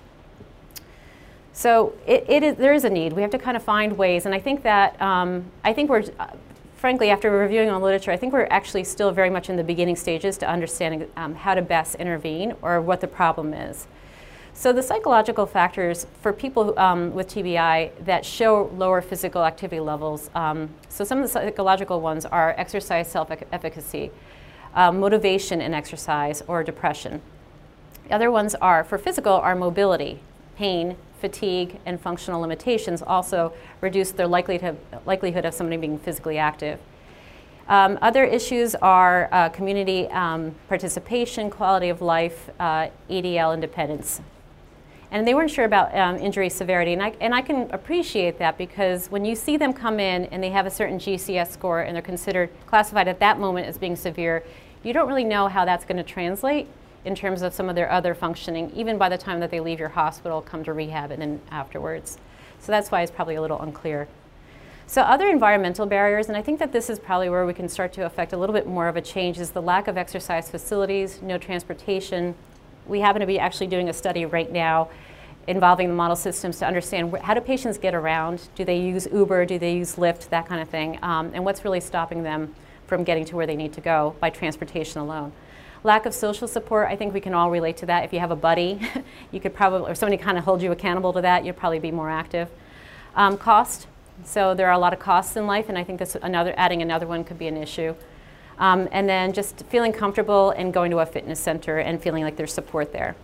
So 1.54 1.93
it, 2.06 2.25
it 2.28 2.43
is, 2.43 2.58
there 2.58 2.73
is 2.73 2.84
a 2.84 2.89
need. 2.89 3.13
We 3.13 3.21
have 3.21 3.32
to 3.32 3.38
kind 3.38 3.56
of 3.56 3.63
find 3.63 3.97
ways. 3.97 4.25
And 4.25 4.36
I 4.36 4.41
think 4.41 4.63
that, 4.63 5.02
um, 5.02 5.45
I 5.63 5.71
think 5.71 5.89
we're, 5.89 6.04
uh, 6.19 6.32
frankly, 6.75 7.12
after 7.12 7.32
reviewing 7.32 7.69
all 7.69 7.80
the 7.80 7.86
literature, 7.86 8.12
I 8.12 8.17
think 8.17 8.34
we're 8.34 8.47
actually 8.52 8.84
still 8.84 9.10
very 9.10 9.30
much 9.30 9.49
in 9.49 9.56
the 9.56 9.63
beginning 9.63 9.95
stages 9.95 10.38
to 10.39 10.49
understanding 10.49 11.10
um, 11.15 11.34
how 11.34 11.56
to 11.56 11.62
best 11.62 11.95
intervene 11.95 12.56
or 12.62 12.82
what 12.82 12.99
the 12.99 13.08
problem 13.08 13.54
is. 13.54 13.88
So 14.54 14.74
the 14.74 14.84
psychological 14.84 15.46
factors 15.46 16.06
for 16.22 16.34
people 16.34 16.78
um, 16.78 17.14
with 17.14 17.30
TBI 17.30 17.92
that 18.06 18.26
show 18.26 18.70
lower 18.76 19.02
physical 19.02 19.46
activity 19.46 19.80
levels, 19.80 20.30
um, 20.36 20.70
so 20.90 21.04
some 21.04 21.20
of 21.20 21.24
the 21.24 21.30
psychological 21.30 22.02
ones 22.02 22.26
are 22.26 22.54
exercise 22.58 23.10
self-efficacy, 23.10 24.12
uh, 24.74 24.92
motivation 24.92 25.62
in 25.62 25.74
exercise, 25.74 26.44
or 26.48 26.64
depression. 26.64 27.22
The 28.08 28.16
other 28.16 28.32
ones 28.32 28.56
are, 28.56 28.84
for 28.84 28.98
physical, 28.98 29.34
are 29.34 29.56
mobility, 29.56 30.20
pain, 30.58 30.98
fatigue, 31.22 31.80
and 31.86 32.00
functional 32.00 32.42
limitations 32.42 33.02
also 33.02 33.54
reduce 33.82 34.12
their 34.12 34.28
likelihood, 34.28 34.78
likelihood 35.06 35.46
of 35.46 35.54
somebody 35.54 35.78
being 35.78 36.00
physically 36.00 36.38
active. 36.38 36.80
Um, 37.68 38.00
other 38.02 38.24
issues 38.24 38.74
are 38.76 39.30
uh, 39.32 39.50
community 39.50 40.08
um, 40.08 40.56
participation, 40.68 41.52
quality 41.52 41.90
of 41.90 42.02
life, 42.02 42.50
uh, 42.60 42.88
ADL 43.12 43.54
independence, 43.54 44.22
and 45.12 45.28
they 45.28 45.34
weren't 45.34 45.50
sure 45.50 45.65
about 45.65 45.95
um, 45.95 46.17
injury 46.17 46.50
severity. 46.50 46.93
And 46.93 47.02
I, 47.02 47.13
and 47.19 47.34
I 47.34 47.41
can 47.41 47.69
appreciate 47.72 48.38
that 48.39 48.58
because 48.58 49.08
when 49.10 49.26
you 49.26 49.36
see 49.36 49.58
them 49.58 49.74
come 49.74 50.00
in 50.00 50.26
and 50.26 50.43
they 50.43 50.52
have 50.52 50.65
a 50.65 50.69
certain 50.69 51.00
GCS 51.00 51.52
score 51.52 51.82
and 51.82 51.95
they're 51.95 52.02
considered 52.02 52.50
classified 52.67 53.08
at 53.08 53.19
that 53.19 53.39
moment 53.39 53.67
as 53.67 53.78
being 53.78 53.95
severe, 53.95 54.43
you 54.84 54.93
don't 54.93 55.08
really 55.08 55.24
know 55.24 55.48
how 55.48 55.65
that's 55.65 55.84
going 55.84 55.98
to 55.98 56.04
translate 56.04 56.67
in 57.06 57.15
terms 57.15 57.41
of 57.41 57.54
some 57.54 57.69
of 57.69 57.76
their 57.76 57.91
other 57.91 58.13
functioning, 58.13 58.72
even 58.76 58.98
by 58.98 59.10
the 59.10 59.17
time 59.17 59.39
that 59.39 59.50
they 59.50 59.60
leave 59.60 59.80
your 59.80 59.89
hospital, 59.89 60.41
come 60.41 60.63
to 60.63 60.74
rehab, 60.74 61.12
and 61.12 61.22
then 61.22 61.41
afterwards. 61.50 62.17
So 62.60 62.72
that's 62.72 62.91
why 62.91 63.02
it's 63.02 63.12
probably 63.12 63.36
a 63.36 63.41
little 63.41 63.60
unclear. 63.62 64.08
So 64.86 65.02
other 65.04 65.30
environmental 65.30 65.86
barriers, 65.86 66.28
and 66.28 66.38
I 66.38 66.41
think 66.41 66.60
that 66.60 66.72
this 66.72 66.89
is 66.89 67.00
probably 67.00 67.30
where 67.30 67.45
we 67.45 67.54
can 67.54 67.69
start 67.69 67.93
to 67.93 68.06
affect 68.06 68.34
a 68.34 68.38
little 68.38 68.54
bit 68.54 68.67
more 68.67 68.88
of 68.88 68.95
a 68.95 69.02
change, 69.02 69.38
is 69.38 69.52
the 69.52 69.62
lack 69.62 69.88
of 69.88 69.98
exercise 69.98 70.50
facilities, 70.50 71.22
no 71.22 71.38
transportation, 71.38 72.36
we 72.89 72.99
happen 72.99 73.21
to 73.21 73.28
be 73.28 73.39
actually 73.39 73.67
doing 73.67 73.88
a 73.88 73.93
study 73.93 74.25
right 74.25 74.52
now 74.52 74.89
involving 75.47 75.88
the 75.88 75.93
model 75.93 76.15
systems 76.15 76.60
to 76.60 76.67
understand 76.67 77.15
how 77.19 77.34
do 77.34 77.41
patients 77.41 77.78
get 77.78 77.95
around? 77.95 78.49
Do 78.56 78.65
they 78.65 78.80
use 78.80 79.08
Uber? 79.12 79.45
Do 79.45 79.58
they 79.58 79.75
use 79.75 79.95
Lyft? 79.95 80.30
That 80.30 80.47
kind 80.47 80.62
of 80.62 80.69
thing. 80.69 80.99
Um, 81.02 81.32
and 81.34 81.45
what's 81.45 81.63
really 81.63 81.80
stopping 81.80 82.23
them 82.23 82.54
from 82.88 83.04
getting 83.04 83.25
to 83.25 83.36
where 83.36 83.47
they 83.47 83.56
need 83.56 83.73
to 83.73 83.82
go 83.82 84.15
by 84.19 84.30
transportation 84.30 84.99
alone? 84.99 85.32
Lack 85.84 86.06
of 86.06 86.13
social 86.13 86.47
support, 86.47 86.89
I 86.89 86.95
think 86.97 87.13
we 87.13 87.21
can 87.21 87.34
all 87.34 87.49
relate 87.49 87.78
to 87.78 87.86
that. 87.86 88.04
If 88.04 88.12
you 88.12 88.19
have 88.19 88.32
a 88.32 88.36
buddy, 88.36 88.82
you 89.32 89.39
could 89.39 89.54
probably, 89.54 89.89
or 89.89 89.95
somebody 89.95 90.21
kind 90.21 90.38
of 90.38 90.43
hold 90.43 90.62
you 90.62 90.71
accountable 90.71 91.13
to 91.13 91.21
that, 91.21 91.45
you'd 91.45 91.56
probably 91.56 91.80
be 91.80 91.91
more 91.91 92.10
active. 92.10 92.49
Um, 93.15 93.38
cost, 93.38 93.88
so 94.25 94.54
there 94.54 94.67
are 94.67 94.73
a 94.73 94.78
lot 94.78 94.91
of 94.91 94.99
costs 94.99 95.38
in 95.38 95.47
life, 95.47 95.69
and 95.69 95.78
I 95.78 95.84
think 95.84 95.99
this 95.99 96.15
another, 96.21 96.54
adding 96.58 96.82
another 96.82 97.08
one 97.08 97.23
could 97.23 97.39
be 97.39 97.47
an 97.47 97.56
issue. 97.56 97.95
Um, 98.60 98.88
and 98.91 99.08
then 99.08 99.34
just 99.34 99.65
feeling 99.67 99.93
comfortable 99.93 100.52
and 100.52 100.74
going 100.74 100.91
to 100.91 101.00
a 101.00 101.06
fitness 101.06 101.39
center 101.39 101.80
and 101.80 102.02
feeling 102.02 102.24
like 102.24 102.36
there's 102.36 102.54
support 102.54 102.91
there. 102.91 103.15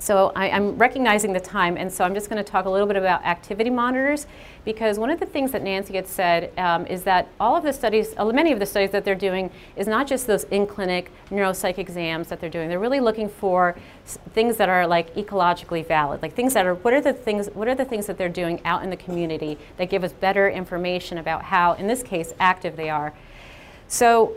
So 0.00 0.32
I, 0.34 0.48
am 0.48 0.78
recognizing 0.78 1.34
the 1.34 1.40
time, 1.40 1.76
and 1.76 1.92
so 1.92 2.04
I'm 2.04 2.14
just 2.14 2.30
going 2.30 2.42
to 2.42 2.50
talk 2.50 2.64
a 2.64 2.70
little 2.70 2.86
bit 2.86 2.96
about 2.96 3.22
activity 3.22 3.68
monitors, 3.68 4.26
because 4.64 4.98
one 4.98 5.10
of 5.10 5.20
the 5.20 5.26
things 5.26 5.52
that 5.52 5.62
Nancy 5.62 5.94
had 5.94 6.08
said 6.08 6.58
um, 6.58 6.86
is 6.86 7.02
that 7.02 7.28
all 7.38 7.54
of 7.54 7.62
the 7.62 7.72
studies, 7.72 8.14
uh, 8.16 8.24
many 8.24 8.50
of 8.50 8.58
the 8.58 8.64
studies 8.64 8.92
that 8.92 9.04
they're 9.04 9.14
doing, 9.14 9.50
is 9.76 9.86
not 9.86 10.06
just 10.06 10.26
those 10.26 10.44
in-clinic 10.44 11.12
neuropsych 11.28 11.76
exams 11.76 12.28
that 12.28 12.40
they're 12.40 12.48
doing. 12.48 12.70
They're 12.70 12.78
really 12.78 13.00
looking 13.00 13.28
for 13.28 13.76
things 14.32 14.56
that 14.56 14.70
are 14.70 14.86
like 14.86 15.14
ecologically 15.16 15.86
valid, 15.86 16.22
like 16.22 16.34
things 16.34 16.54
that 16.54 16.64
are 16.64 16.76
what 16.76 16.94
are 16.94 17.02
the 17.02 17.12
things 17.12 17.48
what 17.52 17.68
are 17.68 17.74
the 17.74 17.84
things 17.84 18.06
that 18.06 18.16
they're 18.16 18.30
doing 18.30 18.58
out 18.64 18.82
in 18.82 18.88
the 18.88 18.96
community 18.96 19.58
that 19.76 19.90
give 19.90 20.02
us 20.02 20.14
better 20.14 20.48
information 20.48 21.18
about 21.18 21.42
how, 21.42 21.74
in 21.74 21.86
this 21.86 22.02
case, 22.02 22.32
active 22.40 22.74
they 22.74 22.88
are. 22.88 23.12
So 23.90 24.36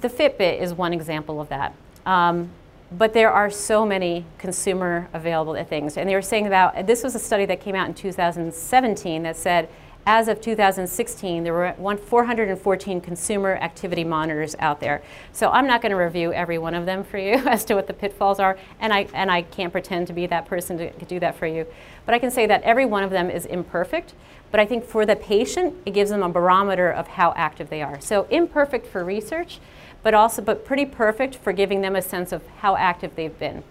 the 0.00 0.08
Fitbit 0.08 0.60
is 0.60 0.74
one 0.74 0.92
example 0.92 1.40
of 1.40 1.48
that. 1.48 1.74
Um, 2.04 2.50
but 2.90 3.12
there 3.12 3.30
are 3.30 3.50
so 3.50 3.86
many 3.86 4.24
consumer 4.36 5.08
available 5.12 5.54
things. 5.64 5.96
And 5.96 6.08
they 6.08 6.14
were 6.14 6.22
saying 6.22 6.46
about, 6.46 6.86
this 6.86 7.04
was 7.04 7.14
a 7.14 7.18
study 7.20 7.46
that 7.46 7.60
came 7.60 7.76
out 7.76 7.88
in 7.88 7.94
2017 7.94 9.22
that 9.22 9.36
said, 9.36 9.68
as 10.06 10.28
of 10.28 10.40
2016, 10.40 11.42
there 11.42 11.52
were 11.52 11.74
414 11.96 13.00
consumer 13.00 13.56
activity 13.56 14.04
monitors 14.04 14.54
out 14.60 14.78
there. 14.78 15.02
So 15.32 15.50
I'm 15.50 15.66
not 15.66 15.82
going 15.82 15.90
to 15.90 15.96
review 15.96 16.32
every 16.32 16.58
one 16.58 16.74
of 16.74 16.86
them 16.86 17.02
for 17.02 17.18
you 17.18 17.32
as 17.46 17.64
to 17.66 17.74
what 17.74 17.88
the 17.88 17.92
pitfalls 17.92 18.38
are, 18.38 18.56
and 18.78 18.92
I, 18.92 19.08
and 19.12 19.32
I 19.32 19.42
can't 19.42 19.72
pretend 19.72 20.06
to 20.06 20.12
be 20.12 20.26
that 20.28 20.46
person 20.46 20.78
to, 20.78 20.90
do 21.06 21.18
that 21.20 21.36
for 21.36 21.46
you. 21.46 21.66
But 22.04 22.14
I 22.14 22.20
can 22.20 22.30
say 22.30 22.46
that 22.46 22.62
every 22.62 22.86
one 22.86 23.02
of 23.02 23.10
them 23.10 23.28
is 23.30 23.46
imperfect, 23.46 24.14
but 24.52 24.60
I 24.60 24.66
think 24.66 24.84
for 24.84 25.04
the 25.04 25.16
patient, 25.16 25.74
it 25.84 25.92
gives 25.92 26.10
them 26.10 26.22
a 26.22 26.28
barometer 26.28 26.90
of 26.90 27.08
how 27.08 27.32
active 27.36 27.68
they 27.68 27.82
are. 27.82 28.00
So 28.00 28.28
imperfect 28.30 28.86
for 28.86 29.04
research, 29.04 29.58
but 30.04 30.14
also 30.14 30.40
but 30.40 30.64
pretty 30.64 30.86
perfect 30.86 31.34
for 31.34 31.52
giving 31.52 31.80
them 31.80 31.96
a 31.96 32.02
sense 32.02 32.30
of 32.30 32.46
how 32.58 32.76
active 32.76 33.16
they've 33.16 33.36
been. 33.38 33.64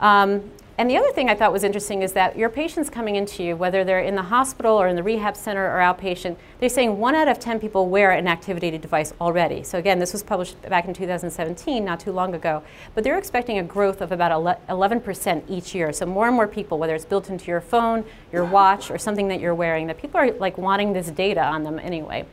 Um, 0.00 0.50
and 0.76 0.90
the 0.90 0.96
other 0.96 1.12
thing 1.12 1.30
I 1.30 1.36
thought 1.36 1.52
was 1.52 1.62
interesting 1.62 2.02
is 2.02 2.14
that 2.14 2.36
your 2.36 2.48
patients 2.48 2.90
coming 2.90 3.14
into 3.14 3.44
you, 3.44 3.56
whether 3.56 3.84
they're 3.84 4.00
in 4.00 4.16
the 4.16 4.22
hospital 4.22 4.72
or 4.72 4.88
in 4.88 4.96
the 4.96 5.04
rehab 5.04 5.36
center 5.36 5.64
or 5.64 5.78
outpatient, 5.78 6.36
they're 6.58 6.68
saying 6.68 6.98
one 6.98 7.14
out 7.14 7.28
of 7.28 7.38
10 7.38 7.60
people 7.60 7.88
wear 7.88 8.10
an 8.10 8.26
activity 8.26 8.76
device 8.76 9.12
already. 9.20 9.62
So 9.62 9.78
again, 9.78 10.00
this 10.00 10.12
was 10.12 10.24
published 10.24 10.60
back 10.62 10.86
in 10.86 10.92
2017, 10.94 11.84
not 11.84 12.00
too 12.00 12.10
long 12.10 12.34
ago. 12.34 12.64
But 12.94 13.04
they're 13.04 13.18
expecting 13.18 13.58
a 13.58 13.62
growth 13.62 14.00
of 14.00 14.10
about 14.10 14.58
11% 14.68 15.44
each 15.48 15.76
year. 15.76 15.92
So 15.92 16.06
more 16.06 16.26
and 16.26 16.34
more 16.34 16.48
people, 16.48 16.78
whether 16.78 16.96
it's 16.96 17.04
built 17.04 17.30
into 17.30 17.46
your 17.46 17.60
phone, 17.60 18.04
your 18.32 18.44
watch, 18.44 18.90
or 18.90 18.98
something 18.98 19.28
that 19.28 19.38
you're 19.38 19.54
wearing, 19.54 19.86
that 19.86 19.98
people 19.98 20.18
are 20.18 20.32
like 20.32 20.58
wanting 20.58 20.92
this 20.92 21.08
data 21.08 21.44
on 21.44 21.62
them 21.62 21.78
anyway. 21.78 22.26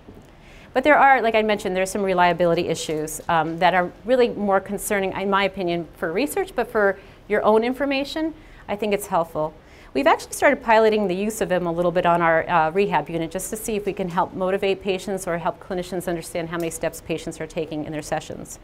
But 0.73 0.83
there 0.83 0.97
are, 0.97 1.21
like 1.21 1.35
I 1.35 1.41
mentioned, 1.41 1.75
there's 1.75 1.91
some 1.91 2.01
reliability 2.01 2.69
issues 2.69 3.19
um, 3.27 3.59
that 3.59 3.73
are 3.73 3.91
really 4.05 4.29
more 4.29 4.59
concerning, 4.59 5.11
in 5.11 5.29
my 5.29 5.43
opinion, 5.43 5.87
for 5.97 6.11
research, 6.13 6.55
but 6.55 6.71
for 6.71 6.97
your 7.31 7.43
own 7.43 7.63
information, 7.63 8.35
I 8.67 8.75
think 8.75 8.93
it's 8.93 9.07
helpful. 9.07 9.53
We've 9.93 10.07
actually 10.07 10.33
started 10.33 10.63
piloting 10.63 11.07
the 11.07 11.15
use 11.15 11.41
of 11.41 11.49
them 11.49 11.65
a 11.65 11.71
little 11.71 11.91
bit 11.91 12.05
on 12.05 12.21
our 12.21 12.49
uh, 12.49 12.71
rehab 12.71 13.09
unit 13.09 13.31
just 13.31 13.49
to 13.49 13.57
see 13.57 13.75
if 13.75 13.85
we 13.85 13.93
can 13.93 14.09
help 14.09 14.33
motivate 14.33 14.81
patients 14.81 15.27
or 15.27 15.37
help 15.37 15.59
clinicians 15.59 16.07
understand 16.07 16.49
how 16.49 16.57
many 16.57 16.69
steps 16.69 17.01
patients 17.01 17.41
are 17.41 17.47
taking 17.47 17.85
in 17.85 17.91
their 17.91 18.01
sessions. 18.01 18.59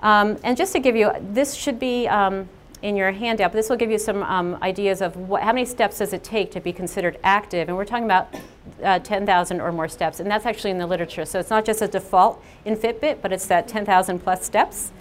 Um, 0.00 0.38
and 0.42 0.56
just 0.56 0.72
to 0.72 0.80
give 0.80 0.96
you, 0.96 1.10
this 1.20 1.54
should 1.54 1.78
be 1.78 2.06
um, 2.08 2.48
in 2.80 2.96
your 2.96 3.12
handout, 3.12 3.52
but 3.52 3.56
this 3.56 3.68
will 3.68 3.76
give 3.76 3.90
you 3.90 3.98
some 3.98 4.22
um, 4.22 4.58
ideas 4.62 5.00
of 5.00 5.16
what, 5.16 5.42
how 5.42 5.52
many 5.52 5.64
steps 5.66 5.98
does 5.98 6.12
it 6.12 6.22
take 6.22 6.50
to 6.52 6.60
be 6.60 6.72
considered 6.72 7.18
active. 7.22 7.68
And 7.68 7.76
we're 7.76 7.86
talking 7.86 8.04
about 8.04 8.34
uh, 8.82 8.98
10,000 8.98 9.60
or 9.60 9.72
more 9.72 9.88
steps, 9.88 10.20
and 10.20 10.30
that's 10.30 10.46
actually 10.46 10.70
in 10.70 10.78
the 10.78 10.86
literature. 10.86 11.24
So 11.24 11.38
it's 11.38 11.50
not 11.50 11.64
just 11.64 11.82
a 11.82 11.88
default 11.88 12.42
in 12.64 12.76
Fitbit, 12.76 13.22
but 13.22 13.32
it's 13.32 13.46
that 13.46 13.68
10,000 13.68 14.18
plus 14.18 14.44
steps. 14.44 14.92